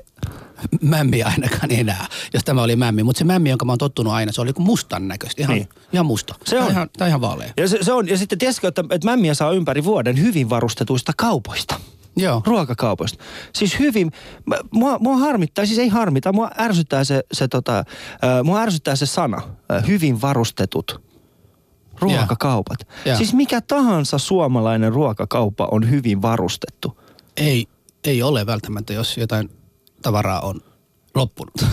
[0.81, 3.03] mämmiä ainakaan enää, jos tämä oli mämmi.
[3.03, 5.41] Mutta se mämmi, jonka mä oon tottunut aina, se oli kuin mustan näköistä.
[5.41, 5.69] Ihan, Niin.
[5.93, 6.35] ihan musta.
[6.45, 6.71] Se on.
[6.71, 7.53] Ihan, tää on ihan vaalea.
[7.57, 11.11] Ja, se, se on, ja sitten tiesitkö, että, että mämmiä saa ympäri vuoden hyvin varustetuista
[11.17, 11.79] kaupoista.
[12.15, 12.41] Joo.
[12.45, 13.23] ruokakaupoista.
[13.53, 14.11] Siis hyvin,
[14.71, 17.85] mua, mua harmittaa, siis ei harmita, mua ärsyttää se, se tota, äh,
[18.43, 21.01] mua ärsyttää se sana, äh, hyvin varustetut
[21.99, 22.87] ruokakaupat.
[23.05, 23.17] Joo.
[23.17, 27.01] Siis mikä tahansa suomalainen ruokakauppa on hyvin varustettu.
[27.37, 27.67] Ei,
[28.03, 29.49] ei ole välttämättä, jos jotain
[30.01, 30.61] tavaraa on
[31.15, 31.53] loppunut.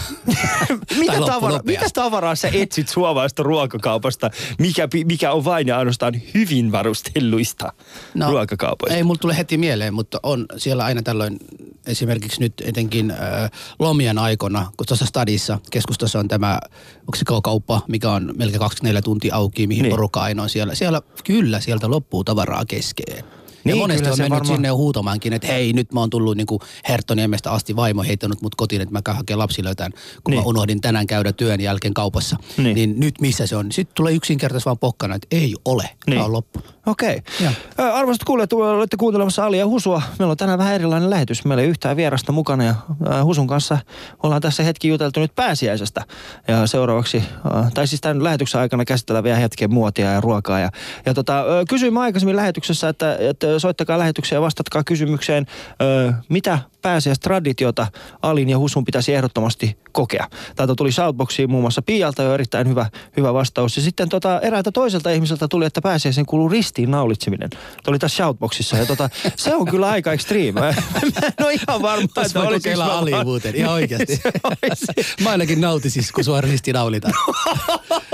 [0.98, 1.84] mitä, loppu tavara, nopeasti.
[1.84, 7.72] mitä tavaraa sä etsit suomalaista ruokakaupasta, mikä, mikä on vain ja ainoastaan hyvin varustelluista
[8.14, 8.96] no, ruokakaupoista?
[8.96, 11.38] Ei mulla tule heti mieleen, mutta on siellä aina tällöin
[11.86, 16.60] esimerkiksi nyt etenkin äh, lomien aikana, kun tuossa stadissa keskustassa on tämä,
[17.00, 19.90] onko se kauppa, mikä on melkein 24 tuntia auki, mihin niin.
[19.90, 20.74] porukka aina on siellä.
[20.74, 23.37] Siellä kyllä sieltä loppuu tavaraa keskeen.
[23.72, 26.60] Niin, ja monesti on mennyt varmaan- sinne huutamaankin, että hei, nyt mä oon tullut niinku
[26.88, 30.30] Herttoniemestä asti vaimo heittänyt mut kotiin, että mä käyn hakemaan lapsilöitään, kun Niin.
[30.30, 30.38] niin.
[30.44, 32.36] mä unohdin tänään käydä työn jälkeen kaupassa.
[32.56, 32.64] Niin.
[32.64, 33.72] Niin, niin nyt missä se on?
[33.72, 35.92] Sitten tulee yksinkertaisesti vaan pokkana, että ei ole, Niin.
[36.06, 36.14] niin.
[36.14, 36.60] tämä on loppu.
[36.88, 37.22] Okei.
[37.80, 40.02] Ö, Arvoisat kuulijat, olette kuuntelemassa Ali ja Husua.
[40.18, 41.44] Meillä on tänään vähän erilainen lähetys.
[41.44, 42.74] Meillä ei yhtään vierasta mukana ja
[43.24, 43.78] Husun kanssa
[44.22, 46.04] ollaan tässä hetki juteltu nyt pääsiäisestä.
[46.48, 47.24] Ja seuraavaksi,
[47.74, 50.58] tai siis tämän lähetyksen aikana käsitellään vielä hetken muotia ja ruokaa.
[50.58, 50.70] Ja,
[51.06, 55.46] ja tota, ö, kysyimme aikaisemmin lähetyksessä, että, että soittakaa lähetykseen ja vastatkaa kysymykseen,
[56.28, 57.86] mitä pääsiäistraditiota
[58.22, 60.28] Alin ja Husun pitäisi ehdottomasti kokea.
[60.56, 62.86] Täältä tuli Shoutboxiin muun muassa Pialta jo erittäin hyvä,
[63.16, 63.76] hyvä vastaus.
[63.76, 67.50] Ja sitten tota, eräältä toiselta ihmiseltä tuli, että pääsiäisen kuuluu ristiin naulitseminen.
[67.50, 68.76] Tämä oli tässä Shoutboxissa.
[68.76, 70.60] Ja tota, se on kyllä aika extreme.
[70.60, 74.16] Mä en ole ihan varma, olisinko kokeilla mä Ali muuten, ihan oikeasti.
[74.22, 74.86] Se olisi-
[75.22, 77.14] mä ainakin nautisin, kun sua ristinaulitaan.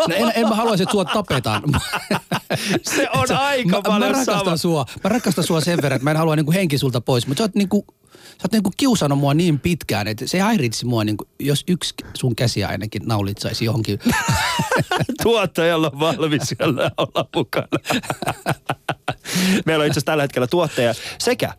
[0.08, 1.62] No en, en mä haluaisi, että sua tapetaan.
[2.82, 4.56] Se on aika mä, mä paljon rakastan sama.
[4.56, 4.84] sua.
[5.04, 7.26] Mä rakastan sua sen verran, että mä en halua niinku henki sulta pois.
[7.26, 7.86] Mutta sä oot niinku,
[8.34, 12.36] sä oot niinku kiusannut mua niin pitkään, että se häiritsi mua, niinku, jos yksi sun
[12.36, 13.98] käsiä ainakin naulitsaisi johonkin.
[15.22, 17.68] Tuottajalla on valmis siellä olla mukana.
[19.66, 21.54] Meillä on itse asiassa tällä hetkellä tuottaja sekä äh,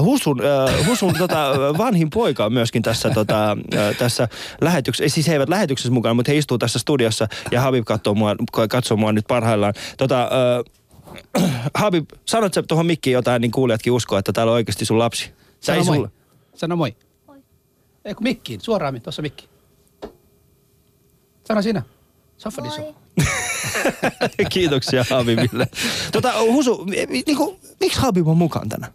[0.00, 4.28] Husun, äh, Husun tota, vanhin poika on myöskin tässä, tota, äh, tässä
[4.60, 8.36] lähetyksessä, siis he eivät lähetyksessä mukana, mutta he istuu tässä studiossa ja Habib katsoo mua,
[8.70, 9.74] katsoo mua nyt parhaillaan.
[9.96, 14.84] Tota, äh, Habib, sanot sä tuohon mikkiin jotain, niin kuulijatkin uskoo, että täällä on oikeasti
[14.84, 15.30] sun lapsi.
[15.60, 15.96] Sano ei moi.
[15.96, 16.19] sulle.
[16.54, 16.96] Sano moi.
[17.26, 17.42] Moi.
[18.04, 18.60] Eikö mikkiin?
[18.60, 19.48] Suoraan tuossa mikki.
[21.48, 21.82] Sano sinä.
[22.60, 22.94] Moi.
[24.52, 25.68] Kiitoksia Habibille.
[26.12, 26.86] Tota, Husu,
[27.26, 28.92] niinku, miksi Habib on mukaan tänään?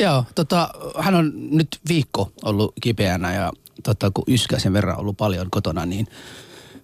[0.00, 5.50] Joo, tota, hän on nyt viikko ollut kipeänä ja tota, kun yskäisen verran ollut paljon
[5.50, 6.06] kotona, niin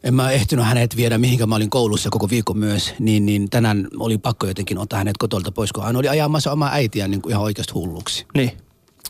[0.05, 3.89] en mä ehtinyt hänet viedä mihinkä mä olin koulussa koko viikon myös, niin, niin tänään
[3.99, 7.31] oli pakko jotenkin ottaa hänet kotolta pois, kun hän oli ajamassa omaa äitiään niin kuin
[7.31, 8.27] ihan oikeasti hulluksi.
[8.35, 8.53] Niin.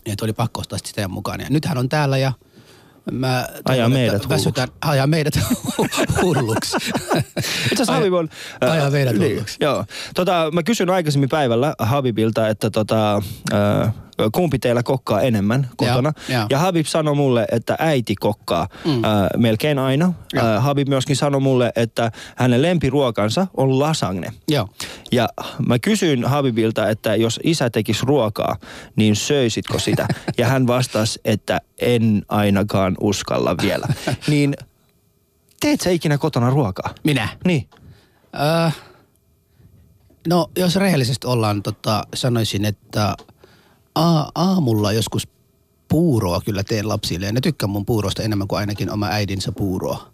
[0.06, 1.40] Että oli pakko ostaa sitä ja mukaan.
[1.40, 2.32] Ja nyt hän on täällä ja
[3.12, 5.34] mä Ajaa meidät että väsytään, ajaa meidät
[6.22, 6.76] hulluksi.
[7.36, 8.28] Itse asiassa Habib on...
[8.60, 9.56] Ajaa meidät niin, hulluksi.
[9.60, 9.84] Joo.
[10.14, 13.94] Tota, mä kysyn aikaisemmin päivällä Habibilta, että tota, äh,
[14.32, 16.12] kumpi teillä kokkaa enemmän kotona.
[16.28, 16.46] Joo, joo.
[16.50, 19.04] Ja Habib sanoi mulle, että äiti kokkaa mm.
[19.04, 20.12] äh, melkein aina.
[20.36, 24.32] Äh, Habib myöskin sanoi mulle, että hänen lempiruokansa on lasagne.
[24.48, 24.68] Joo.
[25.12, 25.28] Ja
[25.66, 28.56] mä kysyin Habibilta, että jos isä tekisi ruokaa,
[28.96, 30.06] niin söisitkö sitä?
[30.38, 33.86] Ja hän vastasi, että en ainakaan uskalla vielä.
[34.28, 34.54] Niin
[35.60, 36.94] teet sä ikinä kotona ruokaa?
[37.04, 37.28] Minä?
[37.44, 37.68] Niin.
[38.34, 38.70] Öö,
[40.28, 43.16] no, jos rehellisesti ollaan, tota, sanoisin, että
[43.94, 45.28] a- aamulla joskus
[45.88, 47.26] puuroa kyllä teen lapsille.
[47.26, 50.10] Ja ne tykkää mun puurosta enemmän kuin ainakin oma äidinsä puuroa.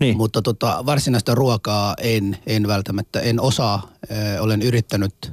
[0.00, 0.16] Niin.
[0.16, 3.88] Mutta tota, varsinaista ruokaa en, en välttämättä, en osaa.
[4.10, 5.32] Ö, olen yrittänyt,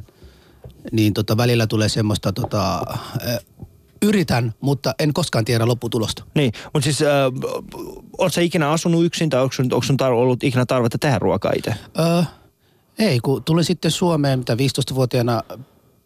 [0.92, 2.84] niin tota, välillä tulee semmoista, tota,
[3.28, 3.40] ö,
[4.02, 6.24] yritän, mutta en koskaan tiedä lopputulosta.
[6.36, 7.08] Niin, mutta siis äh,
[8.18, 11.20] ootko sä ikinä asunut yksin tai onko sun, onko sun tar- ollut ikinä tarvetta tehdä
[11.20, 11.76] ruokaa itse?
[12.00, 12.24] Öö,
[13.00, 15.42] ei, kun tulin sitten Suomeen, mitä 15-vuotiaana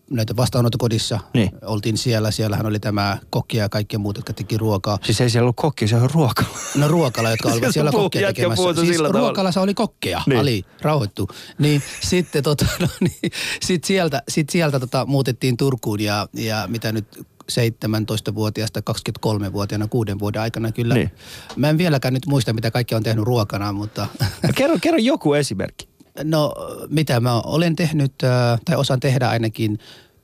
[0.10, 1.20] näitä vastaanottokodissa.
[1.34, 1.52] Niin.
[1.62, 4.98] Oltiin siellä, siellähän oli tämä kokki ja kaikki muut, jotka teki ruokaa.
[5.04, 6.48] Siis ei siellä ollut kokki, se on ruokala.
[6.76, 8.63] No ruokala, jotka olivat siellä jätkä tekemässä.
[8.86, 10.30] Siis ruokalassa oli kokkeja, Niin.
[10.30, 10.39] niin.
[10.41, 11.28] Ali, rauhoittu.
[11.60, 16.91] Niin sitten tota, no, niin, sit sieltä, sit sieltä tota, muutettiin Turkuun ja, ja mitä
[16.91, 20.94] nyt 17-vuotiaasta 23-vuotiaana kuuden vuoden aikana kyllä.
[20.96, 21.12] Niin.
[21.56, 24.08] Mä en vieläkään nyt muista, mitä kaikki on tehnyt ruokana, mutta
[24.44, 25.95] No kerro, kerro joku esimerkki.
[26.23, 26.54] No
[26.89, 29.80] mitä mä olen tehnyt, äh, tai osaan tehdä ainakin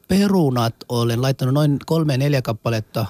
[0.08, 0.76] perunat.
[0.90, 3.08] Olen laittanut noin kolme neljä kappaletta äh,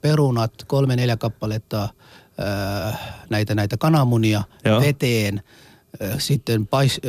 [0.00, 4.80] perunat, kolme neljä kappaletta äh, näitä, näitä kananmunia Joo.
[4.80, 5.42] veteen.
[6.18, 7.00] Sitten pais,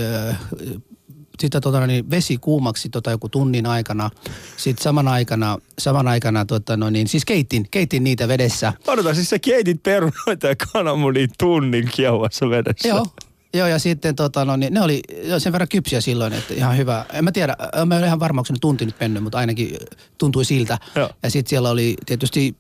[1.40, 4.10] sitä tota, niin vesi kuumaksi tota, joku tunnin aikana.
[4.58, 8.74] Sitten saman aikana, saman aikana tota, no, niin, siis keitin, keitin niitä vedessä.
[8.88, 12.88] Odota, siis sä keitit perunoita ja kananmunia tunnin kiehuvassa vedessä.
[12.88, 13.06] Joo.
[13.54, 15.02] Joo, ja sitten tota, no, niin, ne oli
[15.38, 17.06] sen verran kypsiä silloin, että ihan hyvä.
[17.14, 19.78] En mä tiedä, mä en ihan varma, onko nyt tunti nyt mennyt, mutta ainakin
[20.18, 20.78] tuntui siltä.
[20.96, 21.10] Joo.
[21.24, 22.56] Ja sitten siellä oli tietysti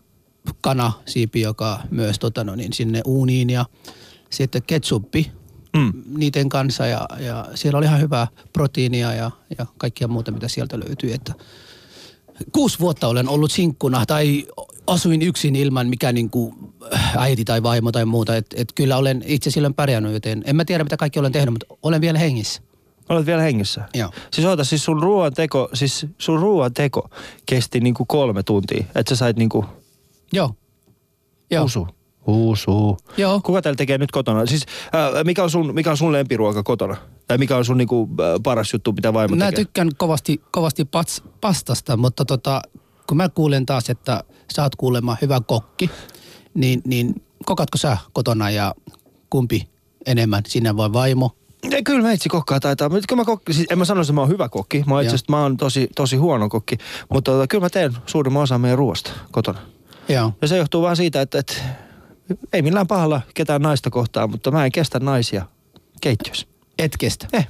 [0.61, 3.65] kana, siipi, joka myös tota, no, niin, sinne uuniin ja
[4.29, 5.31] sitten ketsuppi
[5.77, 5.93] Mm.
[6.17, 10.79] niiden kanssa ja, ja siellä oli ihan hyvää proteiinia ja, ja kaikkia muuta, mitä sieltä
[10.79, 11.13] löytyi.
[11.13, 11.33] Että
[12.51, 14.47] kuusi vuotta olen ollut sinkkuna tai
[14.93, 16.55] asuin yksin ilman mikä niin kuin
[17.17, 18.35] äiti tai vaimo tai muuta.
[18.35, 21.53] Et, et kyllä olen itse silloin pärjännyt, joten en mä tiedä mitä kaikki olen tehnyt,
[21.53, 22.61] mutta olen vielä hengissä.
[23.09, 23.81] Olet vielä hengissä?
[23.93, 24.11] Joo.
[24.31, 27.09] Siis oota, siis sun ruoan teko, siis sun ruoan teko
[27.45, 28.85] kesti niinku kolme tuntia.
[28.95, 29.65] Että sä sait niinku
[30.33, 30.55] Joo.
[31.51, 31.65] Joo.
[31.65, 31.87] usu.
[32.27, 32.97] Usu.
[33.17, 33.41] Joo.
[33.43, 34.45] Kuka täällä tekee nyt kotona?
[34.45, 36.95] Siis äh, mikä, on sun, mikä on sun lempiruoka kotona?
[37.27, 39.65] Tai mikä on sun niinku, äh, paras juttu, mitä vaimo Mä tekee?
[39.65, 42.61] tykkään kovasti, kovasti pats, pastasta, mutta tota,
[43.11, 44.23] kun mä kuulen taas, että
[44.55, 45.89] sä oot kuulemma hyvä kokki,
[46.53, 48.75] niin, niin kokatko sä kotona ja
[49.29, 49.69] kumpi
[50.05, 51.31] enemmän, sinä vai vaimo?
[51.71, 52.89] Ei, kyllä meitsi kokkaa taitaa.
[52.89, 54.83] Mutta kyllä mä kokki, siis en mä sano, että mä oon hyvä kokki.
[54.87, 56.77] Mä oon itse mä oon tosi, tosi huono kokki.
[57.09, 59.59] Mutta tota, kyllä mä teen suurimman osan meidän ruoasta kotona.
[60.09, 60.33] Joo.
[60.41, 61.53] Ja se johtuu vaan siitä, että, että
[62.53, 65.45] ei millään pahalla ketään naista kohtaan, mutta mä en kestä naisia
[66.01, 66.47] keittiössä.
[66.79, 67.27] Et kestä.
[67.33, 67.47] Eh.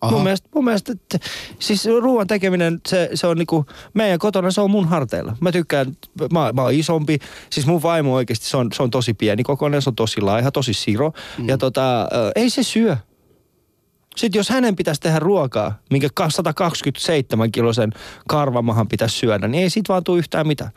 [0.00, 0.12] Aha.
[0.12, 1.18] Mun mielestä, mun mielestä että,
[1.58, 5.36] siis ruoan tekeminen, se, se on niinku, meidän kotona se on mun harteilla.
[5.40, 5.96] Mä tykkään,
[6.32, 7.18] mä, mä oon isompi,
[7.50, 10.50] siis mun vaimo oikeasti, se on, se on tosi pieni kokoinen, se on tosi laiha,
[10.50, 11.12] tosi siro.
[11.38, 11.48] Mm.
[11.48, 12.96] Ja tota, ei se syö.
[14.16, 17.92] Sitten jos hänen pitäisi tehdä ruokaa, minkä 127 kilosen
[18.28, 20.70] karvamahan pitäisi syödä, niin ei siitä vaan tule yhtään mitään.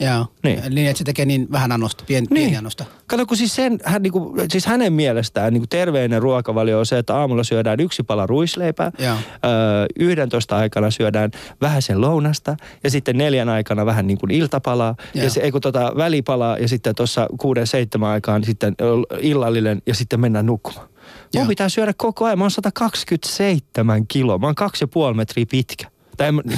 [0.00, 0.26] Joo.
[0.42, 0.62] Niin.
[0.74, 2.34] niin että se tekee niin vähän annosta, pien, niin.
[2.34, 2.84] pieni annosta.
[3.06, 7.16] Kato, kun siis, sen, hän, niinku, siis hänen mielestään niinku terveinen ruokavalio on se, että
[7.16, 9.16] aamulla syödään yksi pala ruisleipää, Joo.
[9.44, 11.30] öö, 11 aikana syödään
[11.60, 15.30] vähän sen lounasta ja sitten neljän aikana vähän niin kuin iltapalaa ja Joo.
[15.30, 18.74] se, ei kun tota välipalaa ja sitten tuossa kuuden seitsemän aikaan sitten
[19.20, 20.88] illallinen ja sitten mennään nukkumaan.
[21.34, 21.46] Mun Joo.
[21.46, 22.38] pitää syödä koko ajan.
[22.38, 24.38] Mä oon 127 kiloa.
[24.38, 25.90] Mä oon kaksi ja puoli metriä pitkä.
[26.16, 26.42] Tai en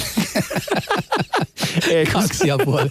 [1.91, 2.91] ei, Kaksi ja puoli.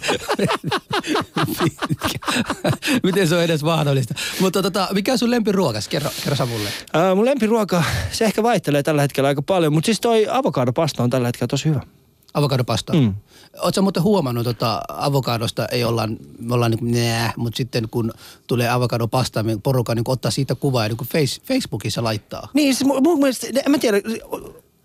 [3.02, 4.14] Miten se on edes mahdollista?
[4.40, 5.88] Mutta tota, mikä on sun lempiruokas?
[5.88, 6.68] Kerro, kerro Samulle.
[6.92, 11.10] Ää, mun lempiruoka, se ehkä vaihtelee tällä hetkellä aika paljon, mutta siis toi avokadopasta on
[11.10, 11.80] tällä hetkellä tosi hyvä.
[12.38, 12.92] Avokadopasta.
[12.92, 13.14] Mm.
[13.60, 18.12] Oletko muuten huomannut, että avokadosta ei olla, me ollaan niin kuin nää, mutta sitten kun
[18.46, 22.48] tulee avokadopasta, niin porukka niin ottaa siitä kuvaa ja niin kuin face, Facebookissa laittaa.
[22.54, 23.98] Niin, siis mun, mun mielestä, en mä tiedä,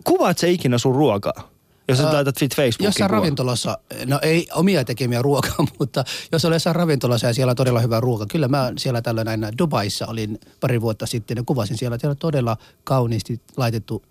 [0.03, 1.49] kuvaat sä ikinä sun ruokaa?
[1.87, 3.21] Jos sä laitat fit Facebookiin Jossain kuvan?
[3.21, 7.79] ravintolassa, no ei omia tekemiä ruokaa, mutta jos olen jossain ravintolassa ja siellä on todella
[7.79, 8.25] hyvä ruoka.
[8.25, 11.97] Kyllä mä siellä tällöin aina Dubaissa olin pari vuotta sitten ja kuvasin siellä.
[11.97, 14.03] Siellä on todella kauniisti laitettu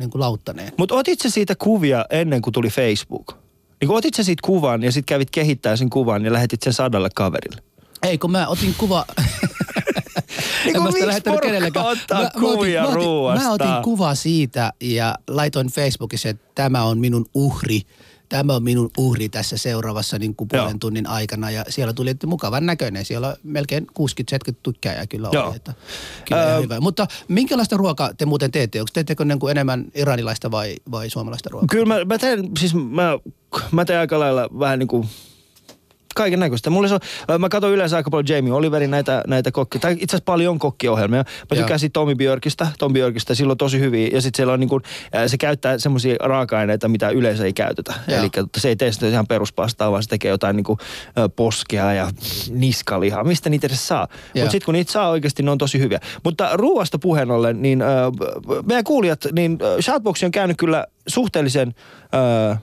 [0.00, 0.72] niin kuin lauttaneen.
[0.76, 3.34] Mutta otit sä siitä kuvia ennen kuin tuli Facebook?
[3.80, 7.08] Niin otit sä siitä kuvan ja sitten kävit kehittää sen kuvan ja lähetit sen sadalle
[7.14, 7.62] kaverille.
[8.02, 9.04] Ei, kun mä otin kuva...
[10.64, 11.86] Niin En mä sitä lähettänyt kenellekään.
[11.86, 13.44] ottaa Mä- mä otin- kuvia mä otin- ruuasta?
[13.46, 17.82] Mä otin kuva siitä ja laitoin Facebookissa, että tämä on minun uhri.
[18.30, 20.78] Tämä on minun uhri tässä seuraavassa niin kuin puolen Joo.
[20.80, 21.50] tunnin aikana.
[21.50, 23.04] Ja siellä tuli että mukavan näköinen.
[23.04, 23.86] Siellä on melkein
[24.50, 25.46] 60-70 tykkääjää kyllä Joo.
[25.46, 25.56] oli.
[25.56, 25.74] Että,
[26.28, 26.80] kyllä Öö, ihan hyvä.
[26.80, 28.80] Mutta minkälaista ruokaa te muuten teette?
[28.80, 31.66] Onko teettekö niin kuin enemmän iranilaista vai, vai suomalaista ruokaa?
[31.70, 33.18] Kyllä mä, mä teen, siis mä,
[33.72, 35.08] mä teen aika lailla vähän niin kuin
[36.20, 36.70] kaiken näköistä.
[36.70, 37.00] Mulla se on,
[37.40, 41.24] mä katson yleensä aika paljon Jamie Oliverin näitä, näitä kokki, tai itse asiassa paljon kokkiohjelmia.
[41.70, 44.08] Mä siitä Tommy Björkistä, Tom Björkistä, sillä on tosi hyviä.
[44.12, 44.82] Ja sitten siellä on niin kuin,
[45.26, 47.94] se käyttää semmoisia raaka-aineita, mitä yleensä ei käytetä.
[48.08, 50.78] Eli se ei tee sitä ihan peruspastaa, vaan se tekee jotain niin kuin,
[51.36, 52.10] poskea ja
[52.50, 53.24] niskalihaa.
[53.24, 54.08] Mistä niitä edes saa?
[54.34, 56.00] Mutta sitten kun niitä saa oikeasti, ne on tosi hyviä.
[56.24, 57.88] Mutta ruuasta puheen ollen, niin äh,
[58.64, 61.74] meidän kuulijat, niin äh, Shoutbox on käynyt kyllä suhteellisen...
[62.50, 62.58] Äh,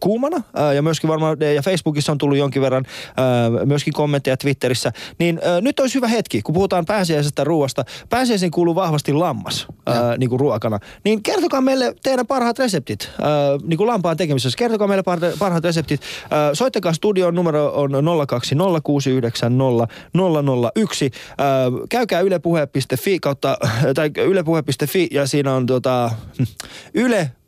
[0.00, 0.42] kuumana
[0.74, 2.84] ja myöskin varmaan ja Facebookissa on tullut jonkin verran
[3.64, 7.84] myöskin kommentteja Twitterissä, niin nyt olisi hyvä hetki, kun puhutaan pääsiäisestä ruoasta.
[8.08, 10.78] Pääsiäisiin kuuluu vahvasti lammas ää, niin kuin ruokana.
[11.04, 13.30] Niin kertokaa meille teidän parhaat reseptit ää,
[13.62, 14.58] niin kuin lampaan tekemisessä.
[14.58, 16.00] Kertokaa meille parha- parhaat reseptit.
[16.30, 17.96] Ää, soittakaa studion numero on 020690001.
[21.38, 23.58] Ää, käykää ylepuhe.fi kautta,
[23.94, 26.10] tai ylepuhe.fi ja siinä on tota,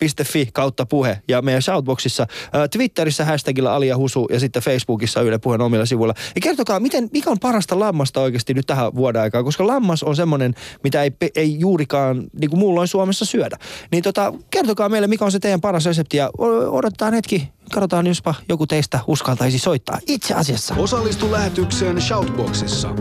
[0.00, 5.38] yle.fi kautta puhe ja meidän shoutboxissa, ää, Twitterissä hashtagilla Alia Husu ja sitten Facebookissa Yle
[5.38, 6.14] Puheen omilla sivuilla.
[6.35, 10.16] Ja kertokaa, miten, mikä on parasta lammasta oikeasti nyt tähän vuoden aikaan, koska lammas on
[10.16, 10.54] semmoinen,
[10.85, 13.56] mitä ei, ei juurikaan niin kuin muulloin Suomessa syödä.
[13.90, 16.30] Niin tota, kertokaa meille, mikä on se teidän paras resepti ja
[16.70, 19.98] odotetaan hetki, katsotaan jospa joku teistä uskaltaisi soittaa.
[20.06, 20.74] Itse asiassa.
[20.74, 22.94] Osallistu lähetykseen Shoutboxissa.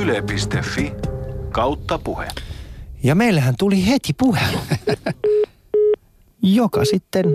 [0.00, 0.92] Yle.fi
[1.52, 2.28] kautta puhe.
[3.02, 4.58] Ja meillähän tuli heti puhelu,
[6.42, 7.26] joka sitten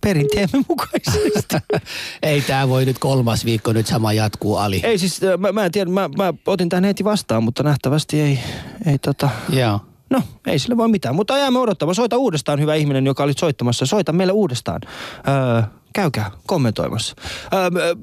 [0.00, 1.56] perinteemme mukaisesti.
[2.22, 4.80] Ei tämä voi nyt kolmas viikko nyt sama jatkuu Ali.
[4.84, 8.38] Ei siis, mä, mä en tiedä, mä, mä otin tämän heti vastaan, mutta nähtävästi ei,
[8.86, 9.28] ei tota...
[9.48, 9.80] Joo.
[10.10, 11.94] No, ei sille voi mitään, mutta jäämme odottamaan.
[11.94, 13.86] Soita uudestaan, hyvä ihminen, joka oli soittamassa.
[13.86, 14.80] Soita meille uudestaan.
[15.28, 17.16] Öö, käykää kommentoimassa.
[17.52, 17.94] Öö,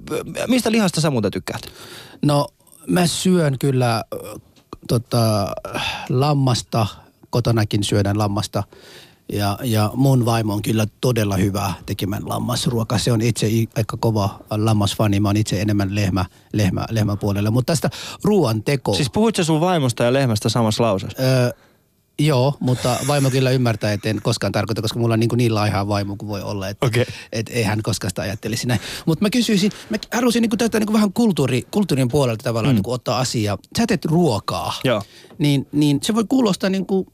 [0.47, 1.61] mistä lihasta sä muuta tykkäät?
[2.25, 2.47] No
[2.87, 4.03] mä syön kyllä
[4.87, 5.47] tota,
[6.09, 6.87] lammasta,
[7.35, 8.63] kotonakin syödään lammasta.
[9.31, 12.97] Ja, ja mun vaimo on kyllä todella hyvä tekemään lammasruoka.
[12.97, 15.19] Se on itse aika kova lammasfani.
[15.19, 17.51] Mä oon itse enemmän lehmä, lehmä, lehmäpuolella.
[17.51, 17.89] Mutta tästä
[18.23, 18.93] ruoan teko...
[18.93, 21.23] Siis puhuit sä sun vaimosta ja lehmästä samassa lauseessa?
[21.23, 21.49] Öö,
[22.19, 25.55] joo, mutta vaimo kyllä ymmärtää, että en koskaan tarkoita, koska mulla on niin, kuin niin
[25.55, 26.69] laiha vaimo kuin voi olla.
[26.69, 27.05] Että Okei.
[27.31, 28.79] et ei hän koskaan sitä ajattelisi näin.
[29.05, 32.73] Mutta mä kysyisin, mä haluaisin niin kuin tätä niin kuin vähän kulttuuri, kulttuurin puolelta tavallaan
[32.73, 32.75] mm.
[32.75, 33.57] niin kuin ottaa asiaa.
[33.77, 34.73] Sä teet ruokaa.
[34.83, 35.01] Joo.
[35.37, 37.07] Niin, niin se voi kuulostaa niin kuin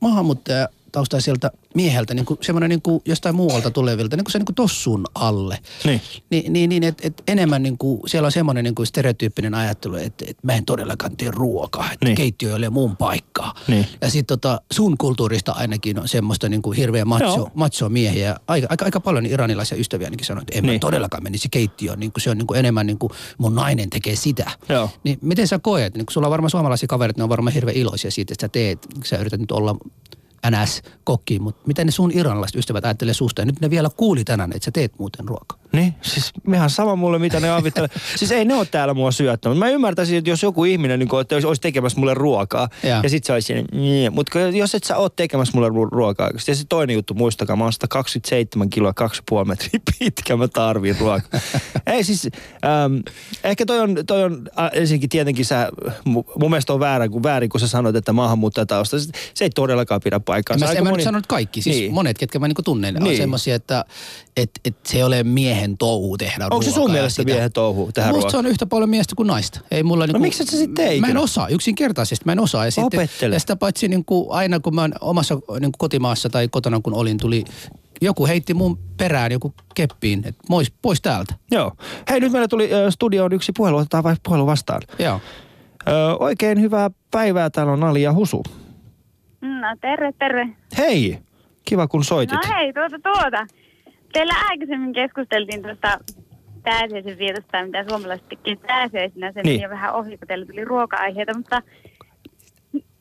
[0.00, 4.46] maahanmuuttaja taustaiselta mieheltä, niin kuin semmoinen niin kuin jostain muualta tulevilta, niin kuin se niin
[4.46, 5.58] kuin tossun alle.
[5.84, 6.00] Niin.
[6.30, 9.94] Niin, niin, niin että et enemmän niin kuin, siellä on semmoinen niin kuin stereotyyppinen ajattelu,
[9.94, 12.06] että et mä en todellakaan tee ruokaa, että Niin.
[12.08, 12.16] niin.
[12.16, 13.54] keittiö ei ole mun paikkaa.
[13.68, 13.86] Niin.
[14.00, 18.36] Ja sitten tota, sun kulttuurista ainakin on semmoista niin kuin hirveä macho, macho miehiä.
[18.46, 20.74] Aika, aika, aika paljon iranilaisia ystäviä ainakin sanoo, että en Niin.
[20.74, 23.90] mä todellakaan menisi keittiöön, niin kuin se on niin kuin enemmän niin kuin mun nainen
[23.90, 24.50] tekee sitä.
[24.68, 24.90] Joo.
[25.04, 27.76] Niin miten sä koet, niin kun sulla on varmaan suomalaisia kavereita, ne on varmaan hirveän
[27.76, 29.76] iloisia siitä, että sä teet, sä yrität nyt olla
[30.50, 33.42] NS-kokki, mutta miten ne sun iranilaiset ystävät ajattelee susta?
[33.42, 35.58] Ja nyt ne vielä kuuli tänään, että sä teet muuten ruokaa.
[35.72, 37.88] Niin, siis mehän sama mulle, mitä ne avittelee.
[38.16, 39.58] siis ei ne ole täällä mua syöttänyt.
[39.58, 43.00] Mä ymmärtäisin, että jos joku ihminen niin kun, että olisi tekemässä mulle ruokaa, Joo.
[43.02, 46.54] ja sit se olisi niin, mutta jos et sä oot tekemässä mulle ru- ruokaa, ja
[46.54, 48.92] se toinen juttu, muistakaa, mä oon 127 kiloa,
[49.40, 51.40] 2,5 metriä pitkä, mä tarviin ruokaa.
[51.86, 52.28] ei siis,
[52.64, 52.94] ähm,
[53.44, 55.68] ehkä toi on, toi on äh, ensinnäkin tietenkin sä,
[56.08, 58.96] mu- mun mielestä on väärä, kun, väärin, kun sä sanoit, että maahanmuuttajatausta,
[59.34, 60.66] se ei todellakaan pidä paikkaansa.
[60.66, 61.92] En mä, en mä moni- nyt sanonut kaikki, siis Niin.
[61.94, 63.08] monet, ketkä mä niinku tunnen, niin.
[63.10, 63.84] on semmoisia, että
[64.36, 67.90] et, et se ei ole miehen touhu tehdä Onko se sun mielestä sitä- miehen touhu
[67.94, 68.30] tehdä Musta ruokaa?
[68.30, 69.60] se on yhtä paljon miestä kuin naista.
[69.70, 72.64] Ei mulla niinku, miksi et sä sit tee Mä en osaa, yksinkertaisesti mä en osaa.
[72.64, 73.34] Ja, sitten, Opettele.
[73.34, 77.18] ja sitä paitsi niinku, aina kun mä oon omassa niinku kotimaassa tai kotona kun olin,
[77.18, 77.44] tuli
[78.02, 81.34] joku heitti mun perään joku keppiin, että pois, pois täältä.
[81.50, 81.72] Joo.
[82.10, 84.82] Hei, nyt meillä tuli ö, studioon yksi puhelu, otetaan vai puhelu vastaan.
[84.98, 85.20] Joo.
[85.88, 88.42] Ö, oikein hyvää päivää, täällä on Ali ja Husu.
[89.40, 90.48] No terve, terve.
[90.78, 91.18] Hei,
[91.64, 92.38] kiva kun soitit.
[92.48, 93.46] No hei, tuota tuota.
[94.12, 95.98] Teillä aikaisemmin keskusteltiin tuosta
[96.62, 99.32] pääsiäisen vietosta, mitä suomalaiset tekee pääsiäisenä.
[99.32, 99.70] Se Niin.
[99.70, 101.62] vähän ohi, kun teillä tuli ruoka-aiheita, mutta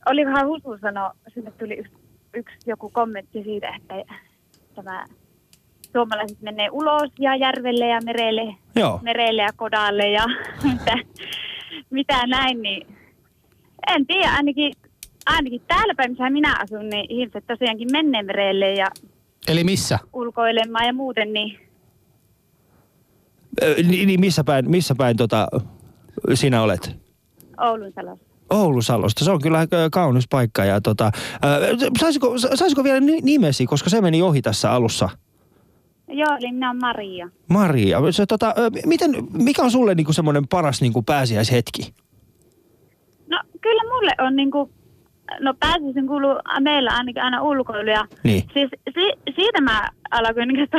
[0.06, 1.94] olikohan Husu sanoa, sinne tuli yksi,
[2.34, 4.16] yksi joku kommentti siitä, että
[4.76, 5.06] tämä
[5.92, 9.00] suomalaiset menee ulos ja järvelle ja merelle, Joo.
[9.04, 10.24] merelle ja kodalle ja
[10.72, 10.94] mitä,
[11.90, 12.88] mitä näin, niin
[13.88, 14.74] en tiedä, ainakin,
[15.28, 18.88] ainakin täällä päin, missä minä asun, niin ihmiset tosiaankin menee merelle ja
[19.48, 20.00] Eli missä?
[20.14, 21.60] ulkoilemaan ja muuten, niin
[23.64, 25.48] Ö, Niin, niin missä päin, missä päin tota,
[26.34, 26.92] sinä olet?
[27.62, 28.26] Oulun salossa.
[28.50, 29.26] Oulusalosta.
[29.26, 30.66] Se on kyllä kaunis paikka.
[30.66, 31.12] Ja tota,
[31.46, 35.10] ö, saisiko, saisiko vielä ni- nimesi, koska se meni ohi tässä alussa?
[36.08, 37.30] Joo, eli minä olen Maria.
[37.50, 38.54] Maria, se, tota,
[38.86, 41.94] miten, mikä on sulle niinku semmoinen paras niinku pääsiäishetki?
[43.30, 44.70] No kyllä mulle on niinku,
[45.40, 48.44] no pääsisin kuuluu meillä ainakin aina ulkoilu ja Niin.
[48.54, 50.78] siis si, siitä mä alkoin so,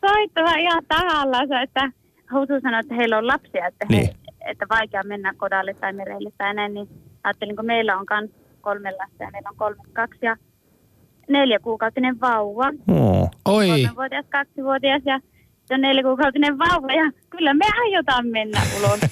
[0.06, 1.90] soittaa ihan tahallaan, että
[2.32, 4.08] Husu sanoi, että heillä on lapsia, että, he, Niin.
[4.46, 6.88] että vaikea mennä kodalle tai merelle tai näin, niin
[7.24, 10.36] ajattelin, kun meillä on kans kolme lasta ja meillä on kolme kaksi ja
[11.28, 13.28] neljä kuukautinen vauva, Oo.
[13.44, 15.20] Oi, kolmevuotias, kaksivuotias ja
[15.66, 19.00] se on neljä kuukautinen vauva ja kyllä me aiotaan mennä ulos.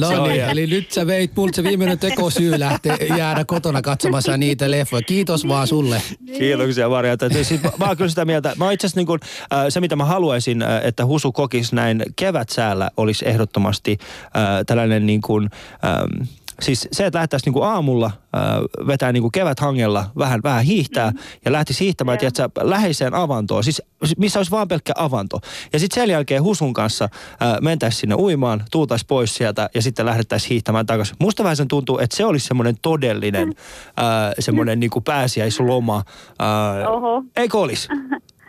[0.00, 4.70] No niin, eli nyt sä veit multa se viimeinen tekosyy lähteä jäädä kotona katsomassa niitä
[4.70, 5.02] leffoja.
[5.02, 6.02] Kiitos vaan sulle.
[6.38, 7.12] Kiitoksia Maria.
[7.12, 9.20] Että Siis, mä, mä oon kyllä sitä mieltä, mä itse asiassa niin kuin,
[9.52, 15.06] äh, se mitä mä haluaisin, äh, että Husu kokisi näin kevätsäällä olisi ehdottomasti äh, tällainen
[15.06, 15.50] niin kuin,
[15.84, 16.22] ähm,
[16.62, 21.18] Siis se, että lähdettäisiin niinku aamulla äh, vetää niinku keväthangella, vähän, vähän hiihtää mm.
[21.44, 22.30] ja lähtisi hiihtämään Joo.
[22.30, 23.82] tiedätkö, läheiseen avantoon, siis
[24.16, 25.40] missä olisi vaan pelkkä avanto.
[25.72, 30.06] Ja sitten sen jälkeen Husun kanssa äh, mentäisiin sinne uimaan, tuutaisiin pois sieltä ja sitten
[30.06, 31.16] lähdettäisiin hiihtämään takaisin.
[31.20, 33.48] Musta vähän sen tuntuu, että se olisi semmoinen todellinen
[33.88, 34.04] äh,
[34.38, 35.96] semmoinen niinku pääsiäisloma.
[36.42, 37.24] Äh, Oho.
[37.36, 37.88] Eikö olisi?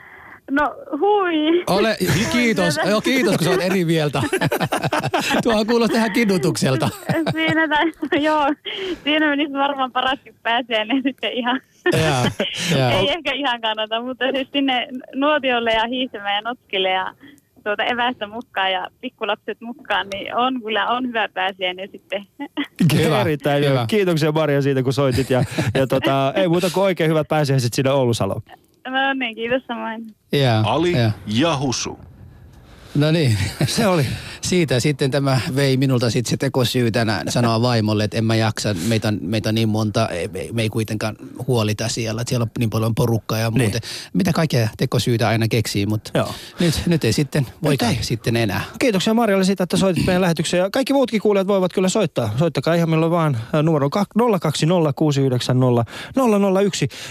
[0.51, 1.63] No hui.
[1.67, 1.97] Ole,
[2.32, 4.21] kiitos, joo, kiitos kun sä oot eri mieltä.
[5.43, 6.89] Tuohan kuulostaa ihan kidutukselta.
[7.32, 8.53] Siinä, tai, joo,
[9.03, 11.62] siinä menisi varmaan paraskin pääsee, niin sitten ihan,
[11.93, 12.25] Jaa,
[12.77, 12.91] jaa.
[12.91, 17.13] ei ehkä ihan kannata, mutta siis sinne nuotiolle ja hiihtämään ja notkille ja
[17.63, 22.27] tuota evästä mukaan ja pikkulapset mukaan, niin on kyllä on hyvä pääsiäinen sitten.
[22.93, 23.86] Hyvä, Erittäin hyvä.
[23.88, 25.29] Kiitoksia Maria siitä, kun soitit.
[25.29, 28.41] Ja, ja tota, ei muuta kuin oikein hyvät pääsiäiset sinne Oulusaloon.
[28.88, 30.15] No niin, kiitos samoin.
[30.32, 31.12] Jaa, Ali jaa.
[31.28, 32.00] ja Husu.
[32.95, 33.38] No niin.
[33.67, 34.06] Se oli.
[34.41, 38.73] Siitä sitten tämä vei minulta sitten se tekosyy tänään sanoa vaimolle, että en mä jaksa,
[38.88, 41.15] meitä on, meitä on niin monta, ei- me, me ei kuitenkaan
[41.47, 43.82] huolita siellä, että siellä on niin paljon porukkaa ja muuten.
[44.13, 46.34] Mitä kaikkea tekosyytä aina keksii, mutta Joo.
[46.60, 47.97] nyt, nyt ei sitten voikaan ei.
[48.01, 48.62] sitten enää.
[48.79, 50.62] Kiitoksia Marjalle siitä, että soitit meidän lähetykseen.
[50.63, 52.34] Ja kaikki muutkin kuulijat voivat kyllä soittaa.
[52.39, 53.91] Soittakaa ihan milloin vaan numero 020690001.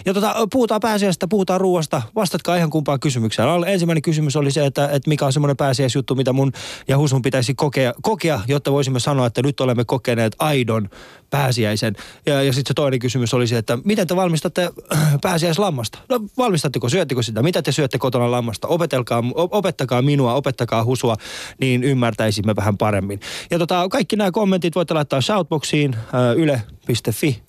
[0.07, 2.03] Ja tota, puhutaan pääsiäistä, puhutaan ruoasta.
[2.15, 3.49] Vastatkaa ihan kumpaan kysymykseen.
[3.67, 6.53] Ensimmäinen kysymys oli se, että, että mikä on semmoinen pääsiäisjuttu, mitä mun
[6.89, 10.89] ja Husun pitäisi kokea, kokea, jotta voisimme sanoa, että nyt olemme kokeneet aidon
[11.31, 11.97] pääsiäisen.
[12.27, 14.71] Ja, ja sitten se toinen kysymys oli se, että miten te valmistatte
[15.23, 15.99] pääsiäislammasta?
[16.09, 17.43] No valmistatteko, syöttekö sitä?
[17.43, 18.69] Mitä te syötte kotona lammasta?
[18.69, 21.17] Opetelkaa, op- opettakaa minua, opettakaa Husua,
[21.61, 23.21] niin ymmärtäisimme vähän paremmin.
[23.51, 25.97] Ja tota, kaikki nämä kommentit voitte laittaa shoutboxiin
[26.37, 27.43] yle.fi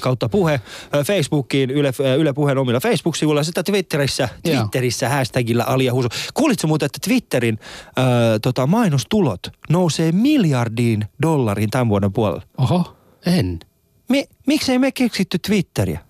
[0.00, 0.60] kautta puhe,
[1.06, 4.56] Facebookiin, Yle, Yle Puheen omilla Facebook-sivuilla ja sitten Twitterissä, Joo.
[4.56, 6.08] Twitterissä hashtagillä Alia Husu.
[6.34, 7.58] Kuulitko muuten, että Twitterin
[7.98, 8.02] ö,
[8.42, 12.42] tota, mainostulot nousee miljardiin dollariin tämän vuoden puolella?
[12.58, 12.96] Oho,
[13.26, 13.60] en.
[14.08, 16.00] Mi, miksei me keksitty Twitteriä?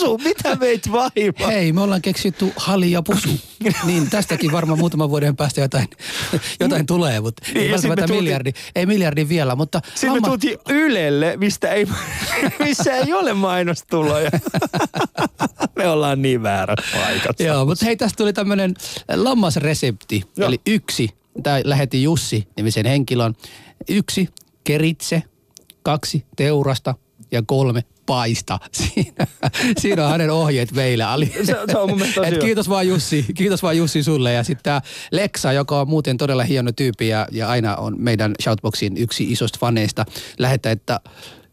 [0.00, 1.46] Husu, mitä veit vaivaa?
[1.46, 3.28] Hei, me ollaan keksitty hali ja pusu.
[3.86, 5.88] niin tästäkin varmaan muutaman vuoden päästä jotain,
[6.60, 10.58] jotain tulee, mutta Niin, ei välttämättä tultiin- miljardi, ei miljardi vielä, mutta Sitten me tultiin
[10.68, 11.86] Ylelle, mistä ei,
[12.64, 14.30] missä ei ole mainostuloja.
[15.76, 17.42] me ollaan niin väärässä paikassa.
[17.44, 18.74] Joo, mutta hei, tästä tuli tämmöinen
[19.14, 20.22] lammasresepti.
[20.36, 20.48] Joo.
[20.48, 21.08] Eli yksi,
[21.42, 23.34] tämä lähetti Jussi nimisen henkilön.
[23.88, 24.28] Yksi,
[24.64, 25.22] keritse.
[25.82, 26.94] Kaksi, teurasta.
[27.32, 28.58] Ja kolme, paista.
[28.72, 29.26] Siinä,
[29.78, 31.04] siinä on hänen ohjeet meille.
[31.04, 31.26] Ali.
[31.26, 34.32] Se- se on mun tosi kiitos vaan Jussi, kiitos vaan Jussi sulle.
[34.32, 38.34] Ja sitten tämä Leksa, joka on muuten todella hieno tyyppi ja, ja aina on meidän
[38.42, 40.04] Shoutboxin yksi isosta faneista,
[40.38, 41.00] lähettää, että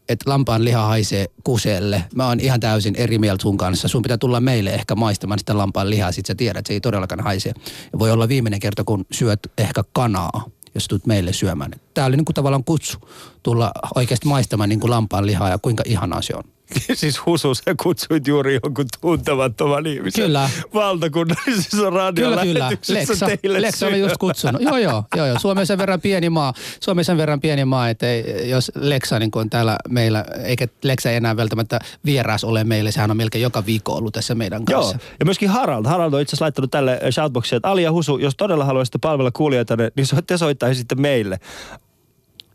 [0.08, 2.04] että lampaan liha haisee kuselle.
[2.14, 3.88] Mä oon ihan täysin eri mieltä sun kanssa.
[3.88, 6.80] Sun pitää tulla meille ehkä maistamaan sitä lampaan lihaa, sit sä tiedät, että se ei
[6.80, 7.52] todellakaan haise.
[7.92, 11.70] Ja voi olla viimeinen kerta, kun syöt ehkä kanaa, jos tulet meille syömään.
[11.94, 12.98] Tää oli niinku tavallaan kutsu
[13.42, 16.44] tulla oikeasti maistamaan niinku lampaan lihaa ja kuinka ihanaa se on.
[16.94, 20.24] siis Husu, sä kutsuit juuri jonkun tuntemattoman ihmisen.
[20.24, 20.50] Kyllä.
[20.74, 22.36] Valtakunnallisessa Kyllä, kyllä.
[22.36, 24.62] radiolähetyksessä Leksa, teille Leksa oli just kutsunut.
[24.62, 25.38] Joo, joo, joo, joo.
[25.38, 26.54] Suomi on sen verran pieni maa.
[26.80, 31.10] Suomi sen verran pieni maa, että ei, jos Leksa niin on täällä meillä, eikä Leksa
[31.10, 34.80] ei enää välttämättä vieras ole meille, sehän on melkein joka viikko ollut tässä meidän Joo,
[34.80, 34.98] kanssa.
[35.20, 35.86] ja myöskin Harald.
[35.86, 39.30] Harald on itse asiassa laittanut tälle shoutboxiin, että Ali ja Husu, jos todella haluaisitte palvella
[39.30, 41.38] kuulijoita, niin te soittaisitte meille.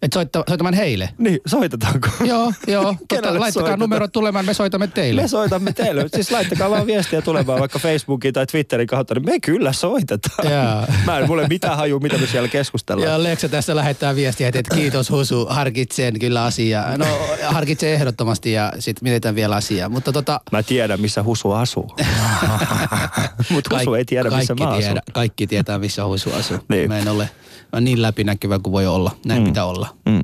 [0.06, 1.10] Et soitta, soitamaan heille.
[1.18, 2.08] Niin, soitetaanko?
[2.24, 2.84] Joo, joo.
[3.08, 3.80] Tota, laittakaa soitetaan?
[3.80, 5.22] numerot tulemaan, me soitamme teille.
[5.22, 6.06] Me soitamme teille.
[6.16, 10.52] Siis laittakaa vaan viestiä tulemaan vaikka Facebookin tai Twitterin kautta, niin me kyllä soitetaan.
[10.52, 10.88] Jaa.
[11.06, 13.12] Mä en mulle mitään haju, mitä me siellä keskustellaan.
[13.12, 16.98] Ja Leksa tässä lähettää viestiä, että kiitos Husu, harkitsen kyllä asiaa.
[16.98, 17.06] No
[17.48, 19.90] harkitsen ehdottomasti ja sitten mietitään vielä asiaa.
[19.90, 21.96] Mutta tota, Mä tiedän, missä Husu asuu.
[23.50, 24.82] Mutta Husu ei tiedä, missä kaikki mä asun.
[24.84, 26.58] tiedä, Kaikki tietää, missä Husu asuu.
[26.70, 26.90] Niin.
[26.90, 27.30] Mä en ole
[27.78, 29.12] oon niin läpinäkyvä kuin voi olla.
[29.26, 29.46] Näin Mm.
[29.48, 29.88] pitää olla.
[30.06, 30.22] Mm.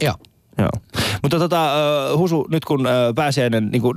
[0.00, 0.14] Joo.
[0.58, 0.68] Joo.
[1.22, 1.72] Mutta tota,
[2.16, 3.94] Husu, nyt kun pääsiäinen, niin kuin,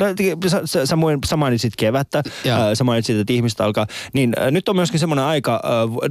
[0.48, 0.86] sä, sä,
[1.26, 2.58] sä, mainitsit kevättä, Joo.
[2.60, 5.62] äh, sä mainitsit, että ihmistä alkaa, niin nyt on myöskin semmoinen aika,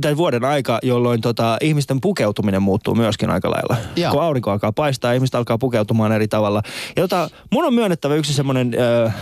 [0.00, 3.76] tai vuoden aika, jolloin tota, ihmisten pukeutuminen muuttuu myöskin aika lailla.
[3.96, 4.12] Joo.
[4.12, 6.62] Kun aurinko alkaa paistaa, ihmiset alkaa pukeutumaan eri tavalla.
[6.96, 8.74] Ja tota, mun on myönnettävä yksi semmoinen,
[9.06, 9.14] äh,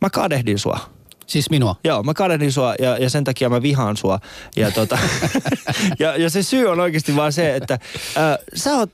[0.00, 0.78] mä kadehdin sua.
[1.28, 1.76] Siis minua.
[1.84, 4.20] Joo, mä kadehdin sua ja, ja sen takia mä vihaan sua.
[4.56, 4.98] Ja, tota,
[5.98, 8.90] ja, ja se syy on oikeasti vaan se, että äh, sä, oot,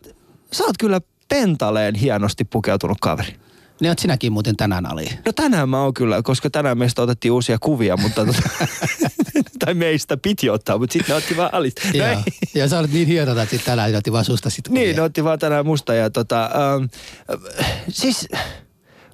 [0.53, 3.35] sä oot kyllä pentaleen hienosti pukeutunut kaveri.
[3.81, 5.05] Ne oot sinäkin muuten tänään Ali.
[5.27, 8.43] No tänään mä oon kyllä, koska tänään meistä otettiin uusia kuvia, mutta tota,
[9.65, 11.83] tai meistä piti ottaa, mutta sitten ne otti vaan alista.
[11.85, 12.17] No Ja, ei.
[12.55, 14.97] ja sä olet niin hienota, että sit tänään otti vaan susta sit Niin, kuvia.
[14.97, 16.85] ne otti vaan tänään musta ja tota, ähm,
[17.61, 18.29] äh, siis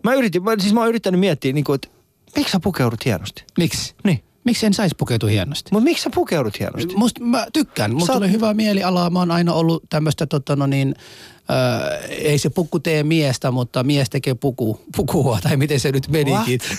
[0.05, 1.89] mä yritin, mä, siis mä oon yrittänyt miettiä, niin kuin, että
[2.37, 3.45] miksi sä pukeudut hienosti?
[3.59, 3.95] Miksi?
[4.05, 5.71] Niin, Miksi en saisi pukeutua hienosti?
[5.73, 6.97] mutta miksi sä pukeudut hienosti?
[6.97, 7.95] Musta mä tykkään.
[7.95, 9.11] Mulla tulee hyvä mieliala.
[9.11, 10.95] Mä oon aina ollut tämmöistä, tota, no niin,
[11.51, 16.09] äh, ei se pukku tee miestä, mutta mies tekee puku, pukua, tai miten se nyt
[16.09, 16.61] menikin.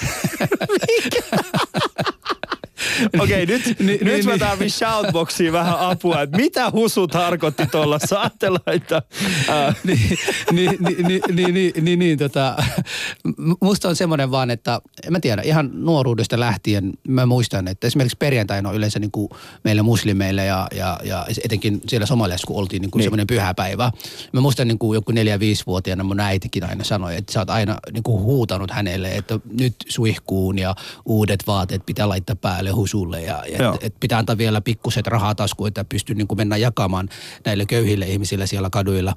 [3.23, 4.25] Okei, nyt, ni, nyt niin, niin.
[4.25, 9.01] mä tarvin shoutboxiin vähän apua, että mitä husu tarkoitti tuolla saatelaita.
[9.83, 10.17] niin,
[10.51, 10.77] niin,
[11.53, 12.55] niin, niin, niin, tota,
[13.61, 18.17] musta on semmoinen vaan, että en mä tiedä, ihan nuoruudesta lähtien mä muistan, että esimerkiksi
[18.17, 19.29] perjantaina on yleensä niin kuin
[19.63, 23.05] meillä muslimeille ja, ja, ja etenkin siellä somaliassa, kun oltiin niinku niin kuin niin.
[23.05, 23.91] semmoinen pyhäpäivä.
[24.33, 28.03] Mä muistan niin kuin joku neljä-viisivuotiaana mun äitikin aina sanoi, että sä oot aina niin
[28.03, 30.75] kuin huutanut hänelle, että nyt suihkuun ja
[31.05, 35.35] uudet vaatteet pitää laittaa päälle husulle ja, ja et, et pitää antaa vielä pikkuset rahaa
[35.35, 37.09] taskuun, että pystyy niin kuin mennä jakamaan
[37.45, 39.15] näille köyhille ihmisille siellä kaduilla.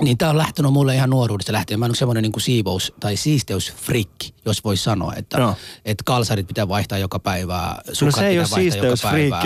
[0.00, 1.80] Niin tämä on lähtenyt mulle ihan nuoruudesta lähtien.
[1.80, 5.54] Mä oon semmoinen niin siivous- tai siisteysfrikki, jos voi sanoa, että, Joo.
[5.84, 9.42] että kalsarit pitää vaihtaa joka päivä, sukat No se ei pitää ole vaihtaa joka päivä.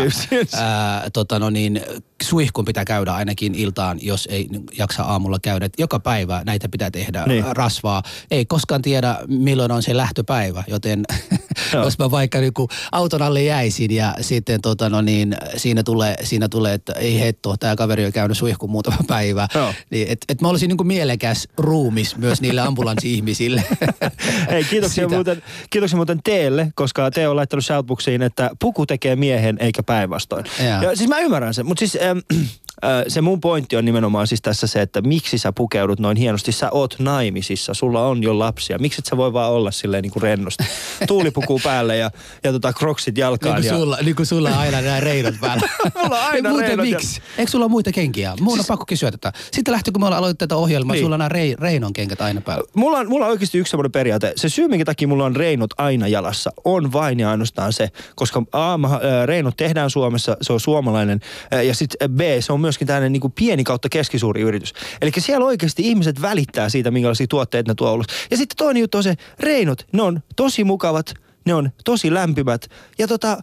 [0.63, 1.81] Ää, tota no niin,
[2.23, 4.49] suihkun pitää käydä ainakin iltaan, jos ei
[4.79, 5.67] jaksa aamulla käydä.
[5.67, 7.45] Et joka päivä näitä pitää tehdä Niin.
[7.57, 8.03] rasvaa.
[8.31, 11.03] Ei koskaan tiedä, milloin on se lähtöpäivä, joten
[11.73, 11.85] Joo.
[11.85, 12.53] jos mä vaikka niin
[12.93, 17.57] auton alle jäisin ja sitten tota no niin, siinä, tulee, siinä tulee, että ei hetto,
[17.57, 19.49] tämä kaveri on käynyt suihkuun muutama päivä.
[19.55, 19.75] Joo.
[19.91, 23.65] Niin, et, et mä olisin niin kuin mielekäs ruumis myös niille ambulanssi-ihmisille.
[24.51, 25.15] Hei, kiitoksia Sitä.
[25.15, 30.45] muuten, kiitoksia muuten Teelle, koska Teo on laittanut shoutboxiin, että puku tekee miehen eikä päinvastoin.
[30.67, 30.83] Jaa.
[30.83, 32.19] Ja, siis mä ymmärrän sen, mutta siis ähm,
[32.85, 36.53] äh, se mun pointti on nimenomaan siis tässä se, että miksi sä pukeudut noin hienosti.
[36.53, 38.79] Sä oot naimisissa, sulla on jo lapsia.
[38.79, 40.65] Miksi et sä voi vaan olla silleen niin kuin rennosti?
[41.09, 42.11] Tuulipuku päälle ja,
[42.45, 43.55] ja tota kroksit Niin jalkaan.
[43.55, 43.75] kuin, ja...
[43.75, 45.69] sulla, niin kuin sulla aina nämä reinot päällä.
[46.03, 47.21] Mulla on aina Ei muuten reinot ja- miksi?
[47.39, 48.35] Eikö sulla ole muita kenkiä?
[48.41, 49.33] Mun on pakko kysyä tätä.
[49.53, 51.05] Sitten lähti, kun me ollaan aloitettu tätä ohjelmaa, Niin.
[51.05, 52.65] sulla on nämä rei, reinon kenkät aina päällä.
[52.77, 54.33] Mulla on, mulla on oikeasti yksi semmoinen periaate.
[54.37, 58.43] Se syy, minkä takia mulla on reinot aina jalassa, on vain ja ainoastaan se, koska
[58.53, 61.21] A, mä, ä, reinot tehdään Suomessa, se on suomalainen,
[61.55, 64.73] ä, ja sitten B, se on myöskin tämmöinen niin pieni kautta keskisuuri yritys.
[65.03, 68.07] Eli siellä oikeasti ihmiset välittää siitä, minkälaisia tuotteita ne tuo ulos.
[68.31, 71.15] Ja sitten toinen juttu on se, reinot, ne on tosi mukavat,
[71.47, 72.67] ne on tosi lämpimät,
[72.99, 73.39] ja tota,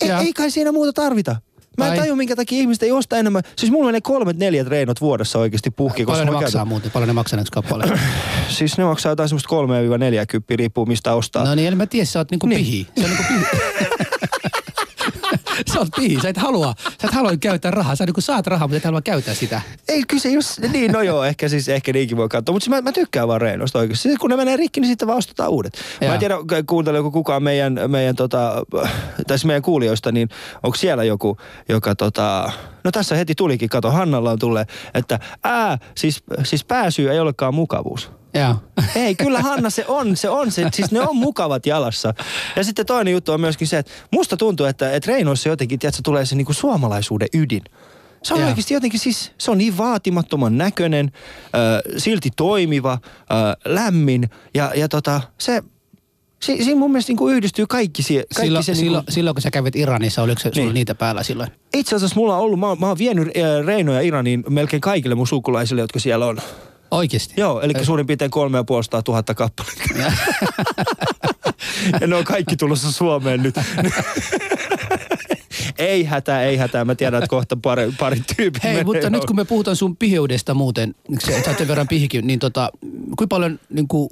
[0.00, 0.20] ei, Ja.
[0.20, 1.36] ei kai siinä muuta tarvita.
[1.78, 1.98] Mä en Ai.
[1.98, 3.42] tajua, minkä takia ihmiset ei osta enemmän.
[3.56, 6.04] Siis mulla menee kolmet, neljät reinot vuodessa oikeasti puhki.
[6.04, 6.90] koska Paljon ne maksaa käytän- muuten?
[6.90, 7.98] Paljon ne maksaa näitä kappaleita?
[8.48, 9.48] Siis ne maksaa jotain semmoista
[10.52, 11.44] 3-40, riippuu mistä ostaa.
[11.44, 12.58] no niin, eli mä tiedän, sä oot niinku Niin.
[12.58, 12.86] pihi.
[12.96, 13.44] Se on niinku pihi.
[15.72, 17.96] sä oot pihi, sä et halua, sä et halua käyttää rahaa.
[17.96, 19.60] Sä niinku saat rahaa, mutta et halua käyttää sitä.
[19.88, 22.52] Ei kyllä se just, niin no joo, ehkä siis ehkä niinkin voi katsoa.
[22.52, 24.02] Mutta mä, mä tykkään vaan reinoista oikeasti.
[24.02, 25.72] Sitten kun ne menee rikki, niin sitten vaan ostetaan uudet.
[26.00, 26.18] Mä en Jaa.
[26.18, 26.34] tiedä,
[26.66, 28.62] kuunteleeko kukaan meidän, meidän, tota,
[29.28, 30.28] siis meidän kuulijoista, niin
[30.62, 31.36] onko siellä joku,
[31.68, 32.52] joka tota,
[32.84, 37.54] no tässä heti tulikin, kato, Hannalla on tulee, että ää, siis, siis pääsyy ei olekaan
[37.54, 38.10] mukavuus.
[38.34, 38.54] Joo.
[39.04, 40.68] Ei, kyllä Hanna se on, se on se.
[40.72, 42.14] Siis ne on mukavat jalassa.
[42.56, 46.00] Ja sitten toinen juttu on myöskin se, että musta tuntuu, että, että Reinoissa jotenkin, tiedätkö,
[46.04, 47.62] tulee se niinku suomalaisuuden ydin.
[48.22, 48.48] Se on Joo.
[48.48, 51.12] oikeasti jotenkin siis, se on niin vaatimattoman näköinen,
[51.44, 52.98] äh, silti toimiva, äh,
[53.64, 55.62] lämmin ja, ja tota, se,
[56.42, 59.42] si, siinä mun mielestä niinku yhdistyy kaikki, sie, kaikki Silloin, se niinku, silloin, silloin, kun
[59.42, 60.74] sä kävit Iranissa, oliko se sulla Niin.
[60.74, 61.50] niitä päällä silloin?
[61.74, 63.28] Itse asiassa mulla on ollut, mä, mä oon vienyt
[63.66, 66.38] Reinoja Iraniin melkein kaikille mun sukulaisille, jotka siellä on.
[66.90, 67.34] Oikeesti?
[67.36, 69.82] Joo, eli suurin piirtein kolme ja puolesta tuhatta kappaletta.
[72.00, 73.54] ja ne on kaikki tulossa Suomeen nyt.
[75.78, 76.84] Ei hätää, ei hätää.
[76.84, 79.96] Mä tiedän, että kohta pari, pari tyyppiä Hei, menee mutta nyt kun me puhutaan sun
[79.96, 84.08] piheudesta muuten, niin se sä sen verran pihikin, niin tota, kuinka paljon niin kuin,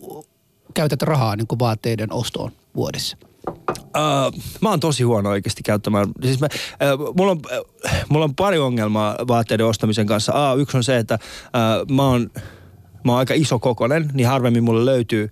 [0.74, 3.16] käytät rahaa niin kuin vaatteiden ostoon vuodessa?
[3.48, 6.08] Uh, mä oon tosi huono oikeasti käyttämään.
[6.22, 6.48] Siis mä,
[6.94, 10.50] uh, mulla, on, uh, mulla on pari ongelmaa vaatteiden ostamisen kanssa.
[10.50, 12.30] A, yksi on se, että uh, mä oon
[13.05, 15.30] mä oon aika iso kokonen, niin harvemmin mulle löytyy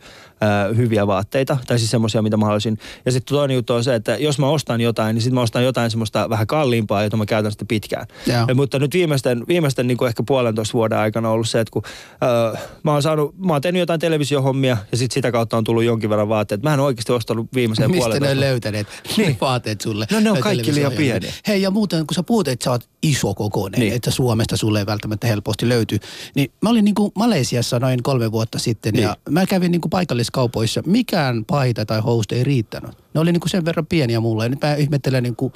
[0.77, 2.79] hyviä vaatteita, tai siis semmoisia, mitä mä haluaisin.
[3.07, 5.65] Ja sitten toinen juttu on se, että jos mä ostan jotain, niin sitten mä ostan
[5.65, 8.07] jotain semmoista vähän kalliimpaa, jota mä käytän sitten pitkään.
[8.27, 11.73] Ja, mutta nyt viimeisten, viimeisten niin kuin ehkä puolentoista vuoden aikana on ollut se, että
[11.73, 11.83] kun
[12.21, 15.85] ää, mä oon saanut, mä oon tehnyt jotain televisiohommia, ja sitten sitä kautta on tullut
[15.85, 16.63] jonkin verran vaatteet.
[16.63, 18.87] Mä en oikeasti ostanut viimeiseen Mistä ne puolentoista on löytäneet
[19.17, 19.37] niin.
[19.41, 20.07] vaatteet sulle?
[20.13, 21.33] No ne on kaikki liian pieniä.
[21.49, 23.87] Hei ja muuten, kun sä puhut, että sä oot iso kokoinen, Niin.
[23.89, 23.97] niin.
[23.97, 25.99] että Suomesta sulle ei välttämättä helposti löytyy.
[26.35, 29.03] Niin mä olin niinku Malesiassa noin kolme vuotta sitten Niin.
[29.03, 29.89] ja mä kävin niinku
[30.31, 30.83] paikalliskaupoissa.
[30.87, 32.91] Mikään paita tai housut ei riittänyt.
[33.15, 35.53] Ne oli niinku sen verran pieniä mulle ja nyt mä ihmettelen niinku,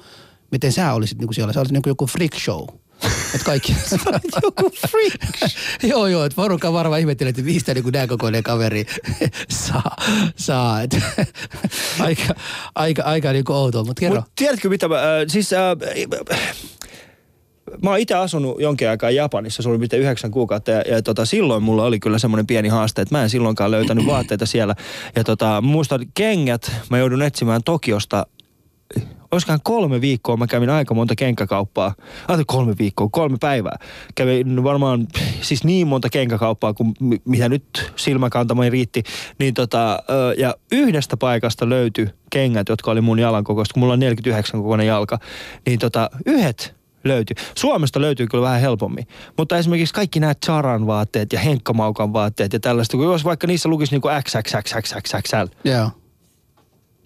[0.51, 1.53] miten sä olisit niinku siellä.
[1.53, 2.66] Sä olisit niinku joku freak show.
[3.35, 3.77] Et kaikki...
[4.43, 5.53] joku freak
[5.83, 8.87] joo, joo, että porukka varmaan ihmettelee, että mistä niin nämä kokoinen kaveri
[9.51, 9.97] saa.
[10.37, 10.83] saa.
[10.83, 10.97] Et,
[12.01, 12.35] aika,
[12.75, 14.20] aika, aika niin kuin outoa, mutta kerro.
[14.20, 15.61] Mut tiedätkö mitä mä, äh, siis äh,
[17.83, 21.62] mä oon itse asunut jonkin aikaa Japanissa, oli mitä yhdeksän kuukautta ja, ja tota, silloin
[21.62, 24.75] mulla oli kyllä semmoinen pieni haaste, että mä en silloinkaan löytänyt vaatteita siellä.
[25.17, 28.27] Ja tota, mä muistan kengät, mä joudun etsimään Tokiosta
[29.35, 31.95] olisikohan kolme viikkoa, mä kävin aika monta kenkäkauppaa.
[32.29, 33.79] Ajattelin kolme viikkoa, kolme päivää.
[34.15, 35.07] Kävin varmaan
[35.41, 39.03] siis niin monta kenkäkauppaa kuin mi- mitä nyt silmäkantamani riitti.
[39.39, 40.03] Niin tota,
[40.39, 44.87] ja yhdestä paikasta löytyi kengät, jotka oli mun jalan kokoista, kun mulla on 49 kokoinen
[44.87, 45.19] jalka.
[45.67, 46.75] Niin tota, yhdet
[47.05, 47.37] löytyi.
[47.55, 49.07] Suomesta löytyy kyllä vähän helpommin.
[49.39, 53.47] Mutta esimerkiksi kaikki nämä Charan vaatteet ja Henkka Maukan vaatteet ja tällaista, kun jos vaikka
[53.47, 55.91] niissä lukisi niinku XXXXXXL, Joo.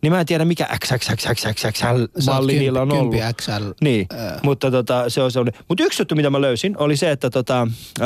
[0.03, 3.15] niin mä en tiedä mikä XXXXXXL-malli niillä on ollut.
[3.37, 3.71] XL.
[3.81, 4.41] Niin, Ää.
[4.43, 5.61] mutta tota, se on semmoinen.
[5.69, 7.69] Mutta yksi juttu, mitä mä löysin, oli se, että tota,
[8.01, 8.05] ö,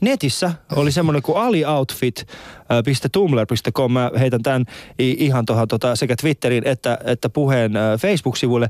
[0.00, 3.92] netissä oli semmoinen kuin alioutfit.tumblr.com.
[3.92, 4.64] Mä heitän tämän
[4.98, 8.68] ihan tuohon tota, sekä Twitterin että, että puheen Facebook-sivulle.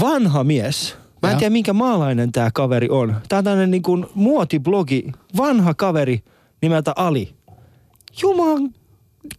[0.00, 0.96] Vanha mies.
[1.22, 1.38] Mä en Joo.
[1.38, 3.16] tiedä, minkä maalainen tämä kaveri on.
[3.28, 5.12] Tää on tämmöinen niin kuin muotiblogi.
[5.36, 6.22] Vanha kaveri
[6.62, 7.34] nimeltä Ali.
[8.22, 8.74] Juman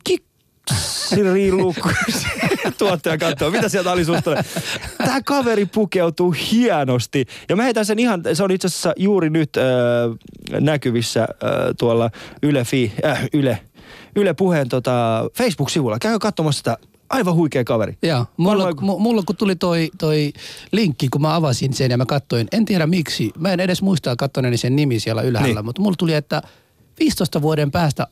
[0.04, 1.90] kiksiriluku.
[2.78, 4.44] Tuottaja katsoo, mitä sieltä Ali susta tulee.
[4.98, 7.26] Tämä kaveri pukeutuu hienosti.
[7.50, 9.64] Ja mä heitän sen ihan, se on itse asiassa juuri nyt äh,
[10.62, 11.28] näkyvissä äh,
[11.80, 12.10] tuolla
[12.44, 13.60] Yle, Fi, äh, Yle,
[14.16, 16.00] Yle puheen tota, Facebook-sivulla.
[16.00, 16.78] Käy katsomassa sitä.
[17.10, 17.98] Aivan huikea kaveri.
[18.04, 20.34] Joo, mulla, Varmaan- mu- mulla kun tuli toi, toi
[20.72, 24.16] linkki, kun mä avasin sen ja mä katsoin, en tiedä miksi, mä en edes muista
[24.16, 25.56] katsoneeni sen nimi siellä ylhäällä, Niin.
[25.56, 25.66] niin.
[25.66, 26.42] mutta mulla tuli, että
[27.00, 28.08] 15 vuoden päästä,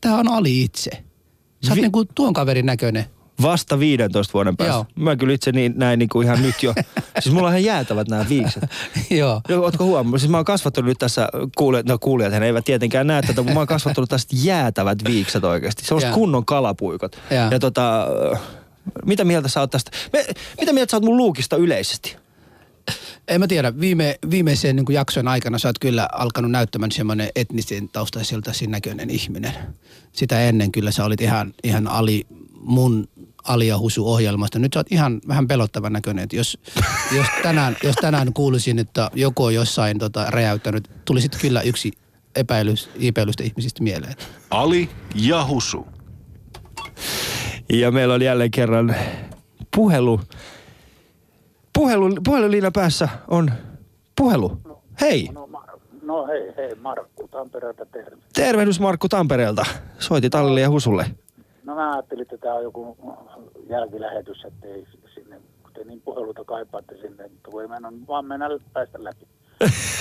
[0.00, 0.90] tää on Ali itse.
[0.90, 3.04] Sä oot Vi- niinku tuon kaverin näköinen.
[3.42, 4.74] Vasta 15 vuoden päästä.
[4.74, 4.86] Joo.
[4.94, 6.74] Mä kyllä itse niin, näin niin kuin ihan nyt jo.
[7.20, 8.62] siis mulla on ihan jäätävät nämä viikset.
[9.10, 9.40] Joo.
[9.60, 10.20] Ootko huomannut?
[10.20, 13.54] Siis mä oon kasvattanut nyt tässä, kuulijat, no kuulijat he eivät tietenkään näe tätä, mutta
[13.54, 15.84] mä oon kasvattanut tästä jäätävät viikset oikeasti.
[15.84, 17.18] Se on kunnon kalapuikot.
[17.30, 17.50] Joo.
[17.50, 18.06] Ja tota,
[19.06, 19.90] mitä mieltä sä oot tästä?
[20.12, 20.26] Me,
[20.60, 22.16] mitä mieltä sä oot mun luukista yleisesti?
[23.28, 27.88] En mä tiedä, viime, viimeisen niin jakson aikana sä oot kyllä alkanut näyttämään semmoinen etnisen
[27.88, 29.52] taustaisilta näköinen ihminen.
[30.12, 32.26] Sitä ennen kyllä sä olit ihan, ihan ali,
[32.60, 33.08] mun
[33.44, 34.58] Alia Husu-ohjelmasta.
[34.58, 36.22] Nyt sä oot ihan vähän pelottavan näköinen.
[36.24, 36.58] Että jos,
[37.16, 41.92] jos, tänään, jos tänään kuulisin, että joku on jossain tota, räjäyttänyt, tulisit kyllä yksi
[42.36, 44.14] epäilys, epäilystä ihmisistä mieleen.
[44.50, 45.86] Ali ja Husu.
[47.72, 48.94] Ja meillä on jälleen kerran
[49.76, 50.20] puhelu.
[51.72, 53.50] Puhelu, puheluliina päässä on
[54.16, 54.60] puhelu.
[55.00, 55.48] Hei, No,
[56.02, 58.16] no hei, hei, Markku Tampereelta terve.
[58.34, 59.64] tervehdys Markku Tampereelta.
[59.98, 61.06] Soitit Allille ja Husulle.
[61.70, 62.96] No mä ajattelin, että tämä on joku
[63.68, 68.48] jälkilähetys, että ei sinne, kun te niin puheluta kaipaatte sinne, mutta voi mennä, vaan mennä
[68.72, 69.26] päästä läpi.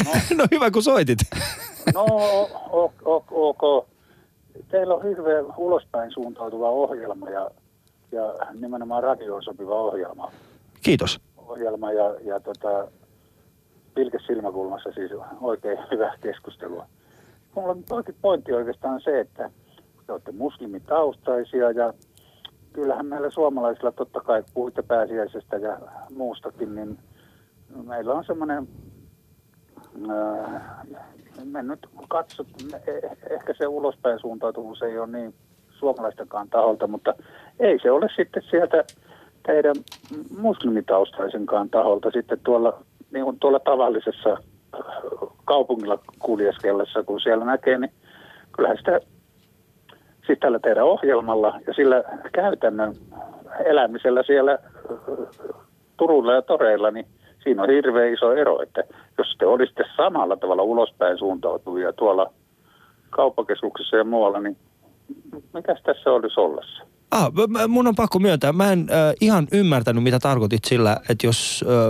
[0.06, 1.18] No, No hyvä kun soitit.
[1.96, 3.88] no o- o- o- ok.
[4.72, 7.52] Teillä on hirveän ulospäin suuntautuva ohjelma ja,
[8.12, 10.32] ja nimenomaan radioon sopiva ohjelma.
[10.84, 11.20] Kiitos.
[11.38, 12.88] ohjelma ja, ja tota,
[13.94, 15.12] pilkes silmäkulmassa siis
[15.42, 16.86] oikein hyvää keskustelua.
[17.56, 17.84] Mulla on
[18.22, 19.50] pointti oikeastaan se, että
[20.10, 21.94] te olette muslimitaustaisia ja
[22.74, 25.78] kyllähän meillä suomalaisilla totta kai puhuitte pääsiäisestä ja
[26.16, 26.98] muustakin, niin
[27.84, 28.68] meillä on semmoinen,
[30.10, 30.62] äh,
[31.44, 35.34] me nyt katsot, eh- ehkä se ulospäin suuntautuvuus ei ole niin
[35.70, 37.14] suomalaistenkaan taholta, mutta
[37.60, 38.84] ei se ole sitten sieltä
[39.46, 39.76] teidän
[40.38, 44.40] muslimitaustaisenkaan taholta sitten tuolla, niin kuin tuolla tavallisessa äh,
[45.46, 47.92] kaupungilla kuljeskellessa, kun siellä näkee, niin
[48.52, 49.00] kyllähän sitä
[50.30, 52.04] siis tällä teidän ohjelmalla ja sillä
[52.34, 52.96] käytännön
[53.66, 54.60] elämisellä siellä äh,
[55.98, 57.06] Turulla ja Toreilla, niin
[57.44, 58.84] siinä on hirveän iso ero, että
[59.18, 62.34] jos te olisitte samalla tavalla ulospäin suuntautuvia tuolla
[63.10, 64.58] kauppakeskuksissa ja muualla, niin
[65.54, 66.84] mikäs tässä olisi ollessa?
[67.12, 67.32] Ah,
[67.68, 71.88] mun on pakko myöntää, mä en äh, ihan ymmärtänyt, mitä tarkoitit sillä, että jos, äh,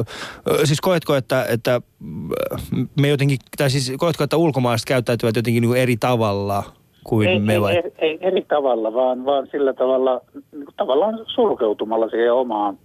[0.53, 2.61] äh, siis koetko, että, että äh,
[3.01, 6.78] me jotenkin, tai siis koetko, että ulkomaalaiset käyttäytyvät jotenkin niin eri tavalla
[7.09, 7.75] kuin ei, me vai?
[7.75, 12.77] ei, ei, ei, eri tavalla, vaan, vaan sillä tavalla niin kuin tavallaan sulkeutumalla siihen omaan,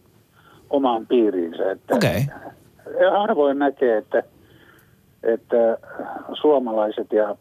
[0.71, 1.71] omaan piiriinsä.
[1.71, 2.27] Että Okei.
[3.01, 4.23] ja harvoin näkee, että,
[5.23, 5.79] että
[6.41, 7.37] suomalaiset ja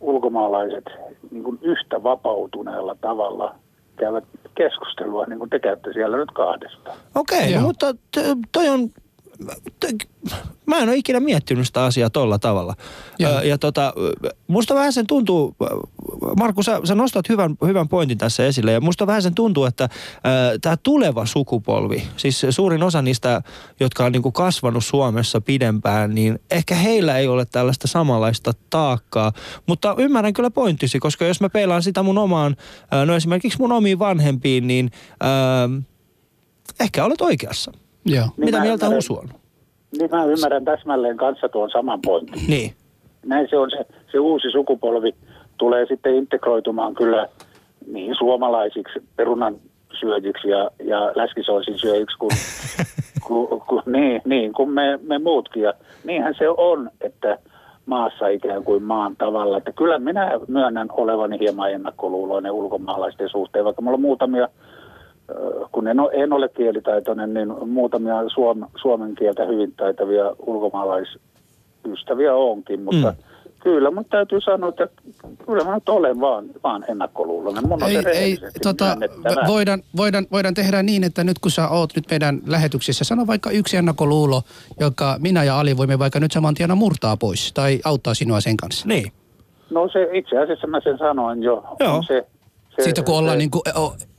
[0.00, 0.84] ulkomaalaiset
[1.30, 3.54] niin kuin yhtä vapautuneella tavalla
[3.96, 4.24] käyvät
[4.54, 6.92] keskustelua, niin kuin te käytte siellä nyt kahdesta.
[7.14, 7.62] Okei, no, Joo.
[7.62, 8.88] mutta t- toi on...
[10.66, 12.74] Mä en ole ikinä miettinyt sitä asiaa tolla tavalla.
[13.22, 13.94] Ö, ja tota,
[14.46, 15.56] musta vähän sen tuntuu,
[16.36, 19.88] Markku, sä, sä nostat hyvän, hyvän pointin tässä esille, ja musta vähän sen tuntuu, että
[20.60, 23.42] tämä tuleva sukupolvi, siis suurin osa niistä,
[23.80, 29.32] jotka on niinku kasvanut Suomessa pidempään, niin ehkä heillä ei ole tällaista samanlaista taakkaa.
[29.66, 32.56] Mutta ymmärrän kyllä pointtisi, koska jos mä peilaan sitä mun omaan,
[32.94, 34.90] ö, no esimerkiksi mun omiin vanhempiin, niin...
[35.22, 35.82] Ö,
[36.80, 37.72] ehkä olet oikeassa.
[38.04, 38.24] Joo.
[38.24, 39.28] Niin Mitä mieltä ymmärrän- Husu on?
[39.98, 42.42] Niin mä ymmärrän täsmälleen kanssa tuon saman pointin.
[42.48, 42.72] Niin.
[43.26, 45.14] Näin se on se, se uusi sukupolvi
[45.58, 47.28] tulee sitten integroitumaan kyllä
[47.86, 49.56] niin suomalaisiksi perunan
[50.00, 52.30] syöjiksi ja, ja läskisoisin syöjiksi kuin,
[53.26, 55.62] ku, ku, niin, niin, kuin me, me muutkin.
[55.62, 55.72] Ja
[56.04, 57.38] niinhän se on, että
[57.86, 59.56] maassa ikään kuin maan tavalla.
[59.58, 64.48] Että kyllä minä myönnän olevani hieman ennakkoluuloinen ulkomaalaisten suhteen, vaikka mulla on muutamia
[65.72, 72.82] kun en ole, en ole kielitaitoinen, niin muutamia suom, suomen kieltä hyvin taitavia ulkomaalaisystäviä onkin,
[72.82, 73.16] mutta Mm.
[73.60, 74.88] kyllä mun täytyy sanoa, että
[75.46, 77.68] kyllä mä nyt olen vaan, vaan ennakkoluuloinen.
[77.68, 78.96] Mun on Ei, ei, tota,
[79.46, 83.50] voidaan, voidaan, voidaan tehdä niin, että nyt kun sä oot nyt meidän lähetyksessä, sano vaikka
[83.50, 84.42] yksi ennakkoluulo,
[84.80, 88.56] joka minä ja Ali voimme vaikka nyt saman tien murtaa pois tai auttaa sinua sen
[88.56, 88.88] kanssa.
[88.88, 89.12] Niin.
[89.70, 91.64] No se itse asiassa mä sen sanoin jo.
[91.80, 91.96] Joo.
[91.96, 92.26] On Se,
[92.76, 93.62] se, Siitä kun ollaan se, niin kuin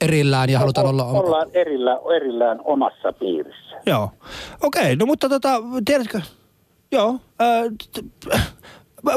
[0.01, 1.03] erillään ja halutaan olla...
[1.05, 3.81] Ollaan erillä, erillään omassa piirissä.
[3.85, 4.09] Joo.
[4.63, 6.21] Okei, no mutta tota, tiedätkö,
[6.91, 8.53] joo, ää, t- äh,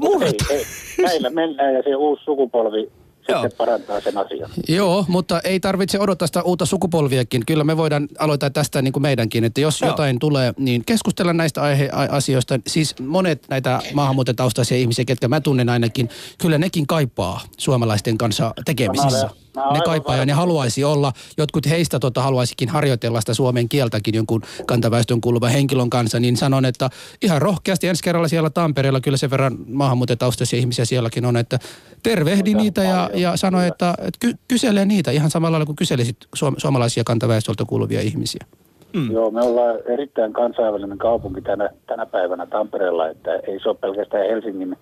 [0.01, 0.35] murhat.
[0.51, 0.65] Ei, ei.
[1.05, 2.93] Näillä mennään ja se uusi sukupolvi
[3.29, 3.43] Joo.
[3.43, 4.51] sitten parantaa sen asian.
[4.69, 7.47] Joo, mutta ei tarvitse odottaa sitä uutta sukupolviakin.
[7.47, 9.91] Kyllä me voidaan aloittaa tästä niin kuin meidänkin, että jos Joo.
[9.91, 12.61] jotain tulee, niin keskustella näistä aihe- a- asioista.
[12.67, 16.09] Siis monet näitä maahanmuuttajataustaisia ihmisiä, ketkä mä tunnen ainakin,
[16.39, 19.31] kyllä nekin kaipaa suomalaisten kanssa tekemisissä.
[19.57, 24.15] Mä Ne kaipaa ja ne haluaisi olla, jotkut heistä tota, haluaisikin harjoitella sitä suomen kieltäkin
[24.15, 26.91] jonkun kantaväestön kuuluvan henkilön kanssa, niin sanon, että
[27.23, 31.59] ihan rohkeasti ensi kerralla siellä Tampereella, kyllä sen verran maahanmuuttajataustaisia ihmisiä sielläkin on, että
[32.03, 36.17] tervehdi niitä ja, ja sano, että, että ky- kysele niitä ihan samalla lailla kuin kyselisit
[36.37, 38.45] suom- suomalaisia kantaväestöltä kuuluvia ihmisiä.
[38.93, 39.11] Mm.
[39.13, 44.27] Joo, me ollaan erittäin kansainvälinen kaupunki tänä, tänä päivänä Tampereella, että ei se ole pelkästään
[44.27, 44.77] Helsingin,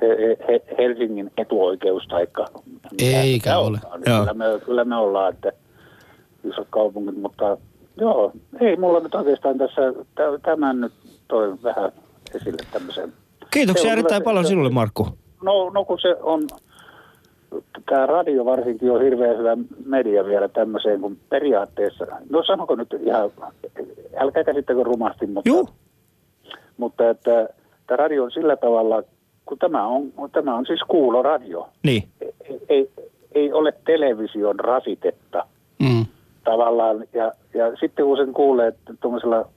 [0.00, 0.06] he,
[0.48, 2.46] he, Helsingin etuoikeus taikka
[2.98, 3.78] Eikä ole.
[3.84, 4.02] onkaan.
[4.06, 4.18] Joo.
[4.20, 5.52] Kyllä me, kyllä me ollaan, että
[6.44, 7.56] isot kaupungit, mutta
[8.00, 9.80] joo, ei mulla nyt oikeastaan tässä,
[10.14, 10.92] tä- tämän nyt
[11.28, 11.92] toi vähän
[12.34, 13.12] esille tämmöisen.
[13.50, 15.08] Kiitoksia on erittäin paljon sinulle, Markku.
[15.42, 16.42] No, no kun se on,
[17.88, 23.30] tämä radio varsinkin on hirveän hyvä media vielä tämmöiseen, kun periaatteessa, no sanoko nyt ihan,
[24.16, 25.68] älkää käsittäkö rumasti, mutta, Juu.
[26.76, 27.48] mutta että
[27.86, 29.02] tämä radio on sillä tavalla,
[29.46, 32.02] kun tämä on, tämä on siis kuuloradio, Niin.
[32.20, 32.90] ei, ei,
[33.34, 35.46] ei ole television rasitetta
[35.82, 36.06] Mm.
[36.44, 39.48] tavallaan, ja, ja sitten kun sen kuulee tuollaisella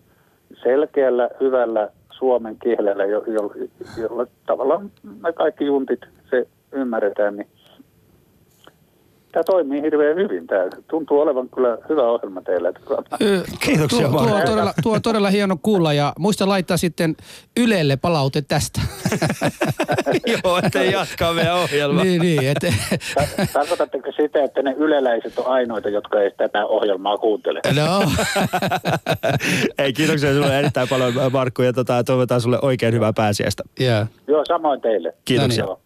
[0.63, 3.51] selkeällä, hyvällä suomen kielellä, jo, jo,
[4.01, 7.47] jolla tavallaan me kaikki juntit se ymmärretään, niin
[9.31, 10.47] tämä toimii hirveän hyvin.
[10.47, 12.69] Tämä tuntuu olevan kyllä hyvä ohjelma teillä.
[13.21, 17.15] Ö, Kiitoksia, tuo, tuo, on todella, tuo on todella hieno kuulla ja muista laittaa sitten
[17.59, 18.81] Ylelle palaute tästä.
[20.43, 22.03] Joo, ettei jatkaa meidän ohjelmaa.
[22.03, 22.57] niin, niin, et,
[23.15, 27.61] Ta- Tarkoitatteko sitä, että ne yleläiset on ainoita, jotka ei tätä ohjelmaa kuuntele?
[27.75, 28.03] no,
[29.83, 33.63] Ei, kiitoksia sinulle erittäin paljon, Markku, ja tota, toivotaan sulle oikein hyvää pääsiäistä.
[33.81, 34.07] yeah.
[34.27, 35.13] Joo, samoin teille.
[35.25, 35.63] Kiitoksia.
[35.63, 35.81] Joo.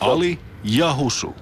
[0.00, 1.34] Ali ja Husu.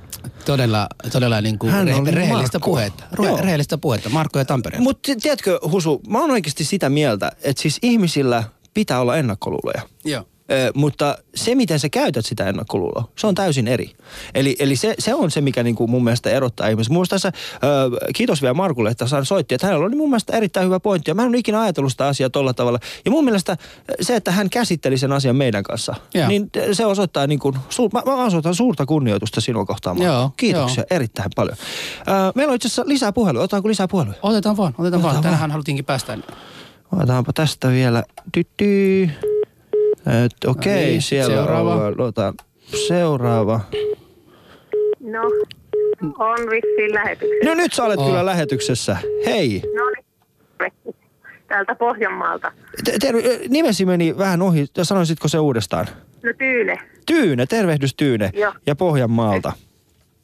[0.45, 3.05] Todella, todella niin kuin Hän re- rehellistä puhetta.
[3.15, 4.79] Re- rehellistä puhetta, Markko ja Tampere.
[4.79, 8.45] Mutta tiedätkö, Husu, mä oon oikeasti sitä mieltä, että siis ihmisillä
[8.75, 9.83] pitää olla ennakkoluuloja.
[10.05, 10.25] Joo.
[10.51, 13.93] Ö, mutta se, miten sä käytät sitä ennakkoluuloa, se on täysin eri.
[14.35, 16.95] Eli, eli se, se on se, mikä niin kuin mun mielestä erottaa ihmisiä.
[16.95, 20.67] Mun tässä, ö, kiitos vielä Markulle, että hän soitti, että hänellä oli mun mielestä erittäin
[20.67, 21.11] hyvä pointti.
[21.11, 22.79] Ja mä en ole ikinä ajatellut sitä asiaa tolla tavalla.
[23.05, 23.57] Ja mun mielestä
[24.01, 26.29] se, että hän käsitteli sen asian meidän kanssa, Joo.
[26.29, 30.03] niin se osoittaa niin kuin, su, mä, mä osoitan suurta kunnioitusta sinua kohtaan.
[30.03, 31.57] Joo, Kiitoksia erittäin paljon.
[32.01, 33.43] Ö, meillä on itse asiassa lisää puheluja.
[33.43, 34.17] Otetaanko lisää puheluja?
[34.23, 35.15] Otetaan vaan, otetaan, Otetaan vaan.
[35.15, 35.23] vaan.
[35.23, 36.19] Tänähän haluttiinkin päästä.
[36.93, 38.05] Otetaanpa tästä vielä.
[38.33, 39.11] Tytty.
[40.25, 41.75] Et, Okei, No niin, siellä seuraava.
[41.75, 42.01] on.
[42.01, 42.35] Otan
[42.89, 43.61] seuraava.
[45.01, 45.23] No,
[46.19, 47.45] on vissiin lähetyksessä.
[47.45, 48.07] No nyt sä olet Oh.
[48.07, 48.97] kyllä lähetyksessä.
[49.27, 49.63] Hei.
[49.77, 50.95] No niin,
[51.49, 52.53] täältä Pohjanmaalta.
[52.85, 53.17] Te- ter-
[53.49, 54.67] nimesi meni vähän ohi.
[54.83, 55.87] Sanoisitko se uudestaan?
[56.23, 56.79] No Tyyne.
[57.07, 58.31] Tyyne, tervehdys Tyyne.
[58.35, 58.53] Joo.
[58.67, 59.53] Ja Pohjanmaalta.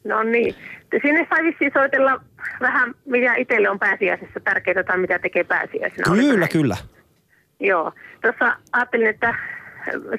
[0.04, 0.54] No niin.
[1.02, 2.20] Sinne sai vissiin soitella
[2.60, 6.12] vähän, mitä itselle on pääsiäisessä tärkeää tai mitä tekee pääsiäisenä.
[6.12, 6.88] Oliko Kyllä, näin?
[7.60, 7.92] Joo.
[8.22, 9.34] Tuossa ajattelin, että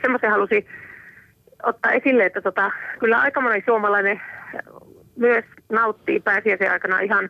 [0.01, 0.65] semmoisen halusin
[1.63, 4.21] ottaa esille, että tota, kyllä aika moni suomalainen
[5.15, 7.29] myös nauttii pääsiäisen aikana ihan,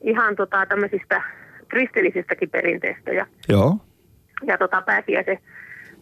[0.00, 1.22] ihan tota, tämmöisistä
[1.68, 3.12] kristillisistäkin perinteistä.
[3.12, 3.76] Ja Joo.
[4.46, 5.38] ja tota pääsiäisen,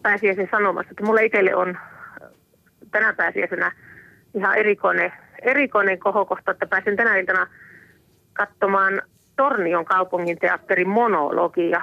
[0.01, 1.77] pääsiäisen sanomassa, että mulle itselle on
[2.91, 3.71] tänä pääsiäisenä
[4.33, 7.47] ihan erikoinen, erikoinen kohokohta, että pääsen tänä iltana
[8.33, 9.01] katsomaan
[9.35, 11.81] Tornion kaupungin teatterin monologia.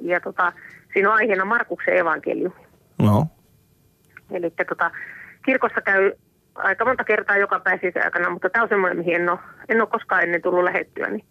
[0.00, 0.52] Ja tota,
[0.92, 2.54] siinä on aiheena Markuksen evankeliumi.
[2.98, 3.26] No.
[4.30, 4.90] Eli tota,
[5.44, 6.12] kirkossa käy
[6.54, 9.38] aika monta kertaa joka pääsiäisen aikana, mutta tämä on semmoinen, mihin en ole,
[9.68, 11.08] en ole koskaan ennen tullut lähettyä.
[11.08, 11.24] Niin,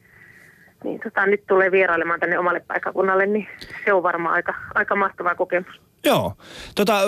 [0.84, 3.47] niin tota, nyt tulee vierailemaan tänne omalle paikkakunnalle, niin
[3.86, 5.82] se on varmaan aika, aika mahtava kokemus.
[6.05, 6.34] Joo.
[6.76, 7.01] Tota,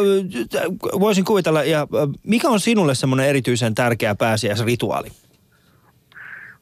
[0.99, 1.87] voisin kuvitella, ja
[2.23, 5.07] mikä on sinulle semmoinen erityisen tärkeä pääsiäisrituaali?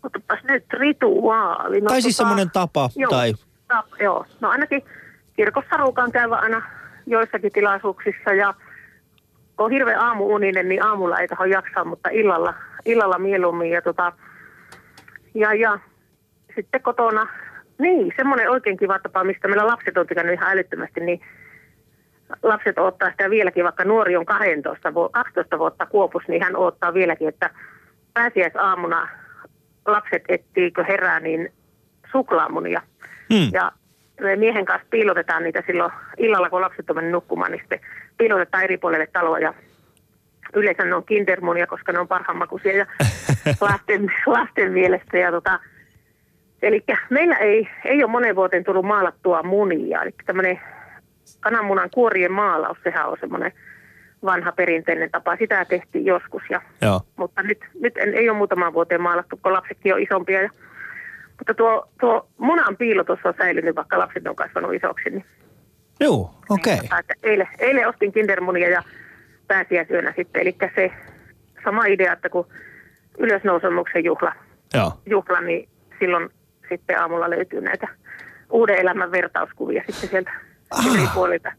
[0.03, 1.81] Otapas nyt rituaali.
[1.81, 3.33] No, Tai siis semmoinen tapa, Joo, tai-
[3.67, 4.25] tap, joo.
[4.39, 4.83] No ainakin
[5.36, 6.61] kirkossa ruukaan käyvä aina
[7.05, 8.53] joissakin tilaisuuksissa ja
[9.57, 12.53] kun on hirveän aamuuninen, niin aamulla ei taho jaksaa, mutta illalla,
[12.86, 13.69] illalla mieluummin.
[13.69, 14.13] Ja, tota,
[15.34, 15.79] ja, ja
[16.55, 17.27] sitten kotona,
[17.79, 21.21] niin semmoinen oikein kiva tapa, mistä meillä lapset on tykännyt ihan älyttömästi, niin
[22.43, 26.93] lapset ottaa sitä vieläkin, vaikka nuori on 12, vu- 12 vuotta kuopus, niin hän odottaa
[26.93, 27.49] vieläkin, että
[28.13, 29.09] pääsiäisaamuna
[29.86, 31.53] lapset etsiikö herää, niin
[32.11, 32.82] suklaamunia.
[33.34, 33.49] Hmm.
[33.53, 33.71] Ja
[34.22, 37.80] me miehen kanssa piilotetaan niitä silloin illalla, kun lapset on mennyt nukkumaan, niin sitten
[38.17, 39.53] piilotetaan eri puolelle taloa ja
[40.53, 42.86] yleensä ne on kindermunia, koska ne on parhaanmakuisia ja
[43.61, 45.17] lasten, lasten mielestä.
[45.17, 45.59] Ja tota,
[46.61, 50.59] eli meillä ei, ei ole monen vuoteen tullut maalattua munia, eli tämmöinen
[51.39, 53.51] kananmunan kuorien maalaus, sehän on semmoinen
[54.26, 55.36] vanha perinteinen tapa.
[55.36, 57.01] Sitä tehtiin joskus, ja, Joo.
[57.15, 60.41] mutta nyt, nyt en, ei ole muutamaan vuoteen maalattu, kun lapsetkin on isompia.
[60.41, 60.49] Ja,
[61.41, 65.09] mutta tuo, tuo munan piilotus on säilynyt, vaikka lapset on kasvanut isoksi.
[65.09, 65.25] Niin,
[65.99, 66.77] Joo, okei.
[66.77, 68.83] Tota, että eilen, eilen ostin kindermunia ja
[69.47, 70.41] pääsiäisyönä sitten.
[70.41, 70.91] Eli se
[71.63, 72.47] sama idea, että kun
[73.17, 74.33] ylösnousemuksen juhla,
[74.73, 74.93] Joo.
[75.05, 75.69] juhla, niin
[75.99, 76.29] silloin
[76.69, 77.87] sitten aamulla löytyy näitä
[78.49, 80.31] uuden elämän vertauskuvia sitten sieltä
[80.71, 80.95] Ah.
[80.95, 81.51] eri puolilta,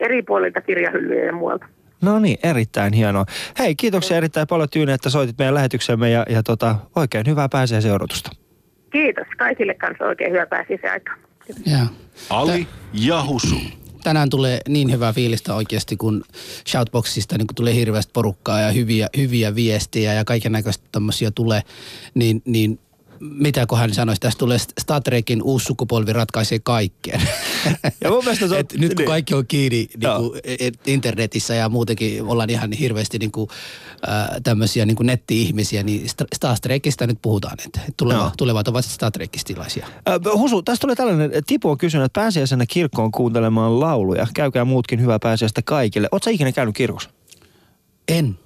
[0.00, 1.66] eri puolilta kirjahyllyjä ja muualta.
[2.02, 3.24] No niin, erittäin hienoa.
[3.58, 7.92] Hei, kiitoksia erittäin paljon Tyyne, että soitit meidän lähetyksemme ja, ja tota, oikein hyvää pääsiäisen
[7.94, 8.30] odotusta.
[8.92, 11.14] Kiitos kaikille kanssa oikein hyvää pääsiäisen aikaa.
[11.66, 11.86] Joo.
[12.30, 13.56] Ali ja Husu.
[14.02, 16.24] tänään tulee niin hyvää fiilistä oikeasti, kun
[16.68, 21.62] Shoutboxista niin kun tulee hirveästi porukkaa ja hyviä, hyviä viestejä ja kaiken näköistä tämmöisiä tulee,
[22.14, 22.78] niin, niin
[23.20, 27.22] mitä kun hän sanoisi, tästä tulee Star Trekin uusi sukupolvi ratkaisee kaikkeen.
[28.04, 29.06] Ja mun mielestä se on- Et nyt kun niin.
[29.06, 33.48] kaikki on kiinni niin kuin, et internetissä ja muutenkin ollaan ihan hirveästi niin kuin,
[34.08, 38.30] äh, tämmöisiä niin kuin netti-ihmisiä, niin Sta- Star Trekistä nyt puhutaan, että tuleva, Joo.
[38.38, 39.86] tulevat ovat Star Trekistilaisia.
[40.08, 44.26] Ö, Husu, tästä tulee tällainen, Tipu on kysynyt, että pääsiäisenä kirkkoon kuuntelemaan lauluja.
[44.34, 46.08] Käykää muutkin hyvää pääsiäistä kaikille.
[46.12, 47.10] Oletko ikinä käynyt kirkossa?
[48.08, 48.38] En.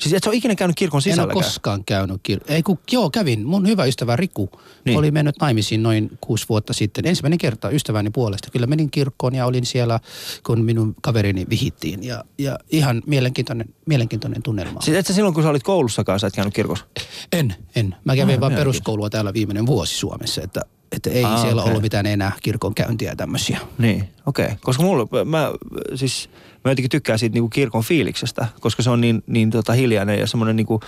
[0.00, 3.10] Siis et sä ole ikinä käynyt kirkon En ole koskaan käynyt kir- Ei kun, joo,
[3.10, 3.46] kävin.
[3.46, 4.50] Mun hyvä ystävä Riku
[4.84, 4.98] Niin.
[4.98, 7.06] oli mennyt naimisiin noin kuusi vuotta sitten.
[7.06, 8.50] Ensimmäinen kerta ystäväni puolesta.
[8.50, 10.00] Kyllä menin kirkkoon ja olin siellä,
[10.46, 12.04] kun minun kaverini vihittiin.
[12.04, 14.80] Ja, ja ihan mielenkiintoinen, mielenkiintoinen tunnelma.
[14.80, 16.84] Siis et sä silloin, kun sä olit koulussakaan, sä et käynyt kirkossa?
[17.32, 17.96] En, en.
[18.04, 20.60] Mä kävin Ah, vaan joo, peruskoulua täällä viimeinen vuosi Suomessa, että,
[20.96, 21.70] että ei Ah, siellä okei.
[21.70, 23.58] ollut mitään enää kirkon käyntiä ja tämmöisiä.
[23.78, 24.44] Niin, okei.
[24.44, 24.56] Okay.
[24.60, 25.52] Koska mulla, mä,
[25.94, 26.30] siis,
[26.64, 30.26] mä jotenkin tykkään siitä niinku kirkon fiiliksestä, koska se on niin, niin tota hiljainen ja
[30.26, 30.80] semmoinen niinku,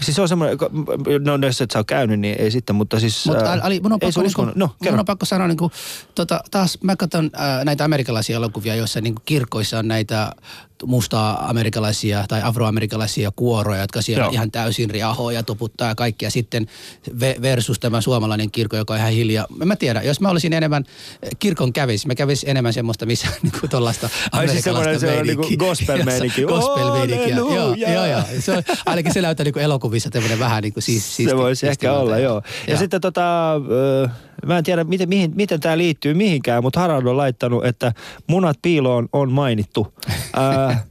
[0.00, 0.58] Siis se on semmoinen,
[1.20, 3.26] no jos et sä ole käynyt, niin ei sitten, mutta siis...
[3.26, 5.70] Mutta ää, Ali, mun on, pakko, niinku, no, mun on pakko sanoa, niinku,
[6.14, 10.32] tota, taas mä katson ää, näitä amerikkalaisia elokuvia, joissa niinku kirkoissa on näitä
[10.86, 14.32] mustaa amerikkalaisia tai afroamerikkalaisia kuoroja, jotka siellä Joo.
[14.32, 16.24] ihan täysin riahoo ja tuputtaa ja kaikki.
[16.24, 16.66] Ja sitten
[17.10, 19.46] ve- versus tämä suomalainen kirkko, joka on ihan hiljaa.
[19.62, 20.84] En mä tiedä, jos mä olisin enemmän
[21.22, 25.26] eh, kirkon kävis, mä kävisin enemmän semmoista, missä niin kuin tuollaista Ai siis amerikkalaista semmoinen
[25.26, 25.48] meininkiä.
[25.50, 26.42] niinku gospel-meininki.
[26.54, 27.92] Gospel-meininkiä, joo, Halleluja.
[27.94, 28.22] joo, joo.
[28.40, 31.68] Se on, ainakin se näyttää niin kuin elokuvissa tämmöinen vähän niin kuin siis, Se voisi
[31.68, 32.42] ehkä olla, joo.
[32.66, 34.08] Ja, sitten tota, ö,
[34.46, 37.92] mä en tiedä, miten, mihin, miten tämä liittyy mihinkään, mutta Harald on laittanut, että
[38.26, 39.94] munat piiloon on mainittu.
[40.36, 40.84] Ää,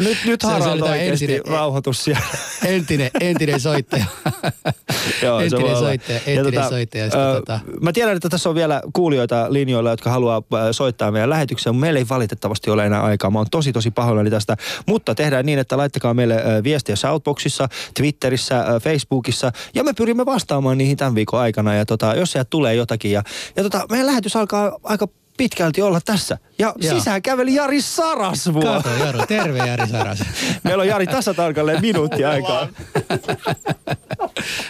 [0.00, 2.22] nyt, nyt Se- se Harald oikeasti entinen- rauhoitus siellä.
[2.64, 4.04] entinen, entinen soittaja.
[5.22, 5.78] Joo, se entinen olla.
[5.78, 7.04] soittaja, Ja entinen soittaja.
[7.04, 10.42] Sitten, ö, tota, Mä tiedän, että tässä on vielä kuulijoita linjoilla, jotka haluaa
[10.72, 11.76] soittaa meidän lähetykseen.
[11.76, 13.30] Meillä ei valitettavasti ole enää aikaa.
[13.30, 14.56] Mä oon tosi tosi pahoillani tästä.
[14.86, 19.52] Mutta tehdään niin, että laittakaa meille viestiä Shoutboxissa, Twitterissä, Facebookissa.
[19.74, 21.74] Ja me pyrimme vastaamaan niihin tämän viikon aikana.
[21.74, 23.10] Ja tota, jos sieltä tulee jotakin.
[23.12, 23.22] Ja,
[23.56, 26.38] ja tota, meidän lähetys alkaa aika pitkälti olla tässä.
[26.58, 26.98] Ja Joo.
[26.98, 28.62] sisään käveli Jari Sarasvuo.
[28.62, 30.18] Kato, Jaro, terve Jari Saras.
[30.64, 32.68] Meillä on Jari tasatarkalleen minuutti aikaa.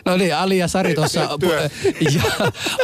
[0.04, 1.20] No niin, Ali ja Sari tuossa,
[2.14, 2.22] ja,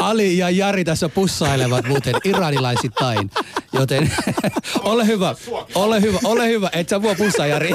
[0.00, 3.30] Ali ja Jari tässä pussailevat muuten iranilaisittain.
[3.72, 4.12] Joten
[4.82, 5.34] ole hyvä,
[5.74, 7.74] ole hyvä, ole hyvä, et sä vuo pussaa Jari.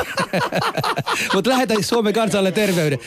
[1.34, 3.00] Mutta lähetä Suomen kansalle terveyden.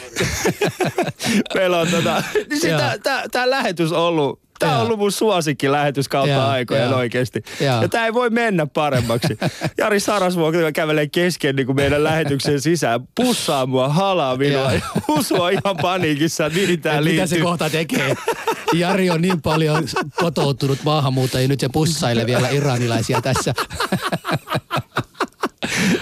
[1.55, 6.09] Meillä on tota, niin tää, tää lähetys on ollut, tää on ollut mun suosikki lähetys
[6.09, 6.99] kautta aikojen joo.
[6.99, 7.43] oikeesti.
[7.61, 7.83] Joo.
[7.83, 9.39] Ja tää ei voi mennä paremmaksi.
[9.79, 15.51] Jari Sarasvuo kävelee kesken niin kuin meidän lähetyksen sisään, pussaa mua, halaa minua ja usua
[15.51, 17.43] ihan paniikissa, mihin tää Et mitä se liittyy.
[17.43, 18.15] kohta tekee.
[18.73, 19.85] Jari on niin paljon
[20.17, 23.55] kotoutunut maahanmuuttajia, nyt se pussailee vielä iranilaisia tässä.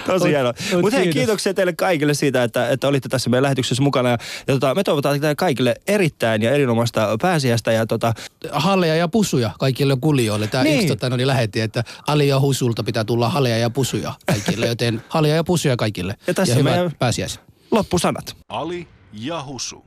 [0.07, 0.53] Tosi hienoa.
[0.73, 4.09] mut Mutta hei, kiitoksia teille kaikille siitä, että, että olitte tässä meidän lähetyksessä mukana.
[4.09, 7.71] Ja, ja tota, me toivotaan teille kaikille erittäin ja erinomaista pääsiäistä.
[7.71, 8.13] Ja tota,
[8.51, 10.47] halleja ja pusuja kaikille kulijoille.
[10.47, 10.75] Tämä Niin.
[10.75, 14.67] yksi tota, no niin lähetti, että Ali ja Husulta pitää tulla halleja ja pusuja kaikille,
[14.77, 16.15] joten halleja ja pusuja kaikille.
[16.27, 17.41] Ja tässä ja meidän- pääsiäiset.
[17.71, 18.35] loppusanat.
[18.49, 19.85] Ali ja Husu.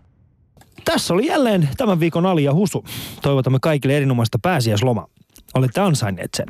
[0.85, 2.85] Tässä oli jälleen tämän viikon Ali ja Husu.
[3.23, 5.07] Toivotamme kaikille erinomaista pääsiäislomaa.
[5.55, 6.46] Olette ansainneet sen.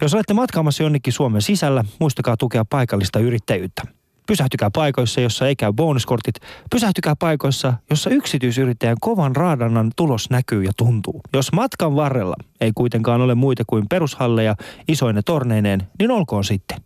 [0.00, 3.82] Jos olette matkaamassa jonnekin Suomen sisällä, muistakaa tukea paikallista yrittäjyyttä.
[4.26, 6.34] Pysähtykää paikoissa, jossa ei käy bonuskortit.
[6.70, 11.20] Pysähtykää paikoissa, jossa yksityisyrittäjän kovan raadannan tulos näkyy ja tuntuu.
[11.34, 14.54] Jos matkan varrella ei kuitenkaan ole muita kuin perushalleja
[14.88, 16.78] isoine torneineen, niin olkoon sitten.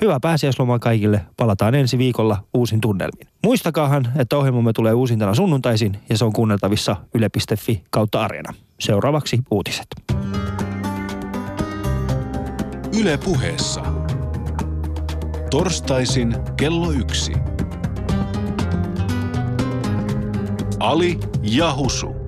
[0.00, 1.20] Hyvää pääsiäislomaa kaikille.
[1.36, 3.28] Palataan ensi viikolla uusin tunnelmin.
[3.44, 8.54] Muistakaahan, että ohjelmamme tulee uusintana sunnuntaisin ja se on kuunneltavissa yle.fi kautta arena.
[8.80, 9.86] Seuraavaksi uutiset.
[13.00, 13.82] Yle puheessa.
[15.50, 17.32] Torstaisin kello yksi.
[20.80, 22.23] Ali ja Husu.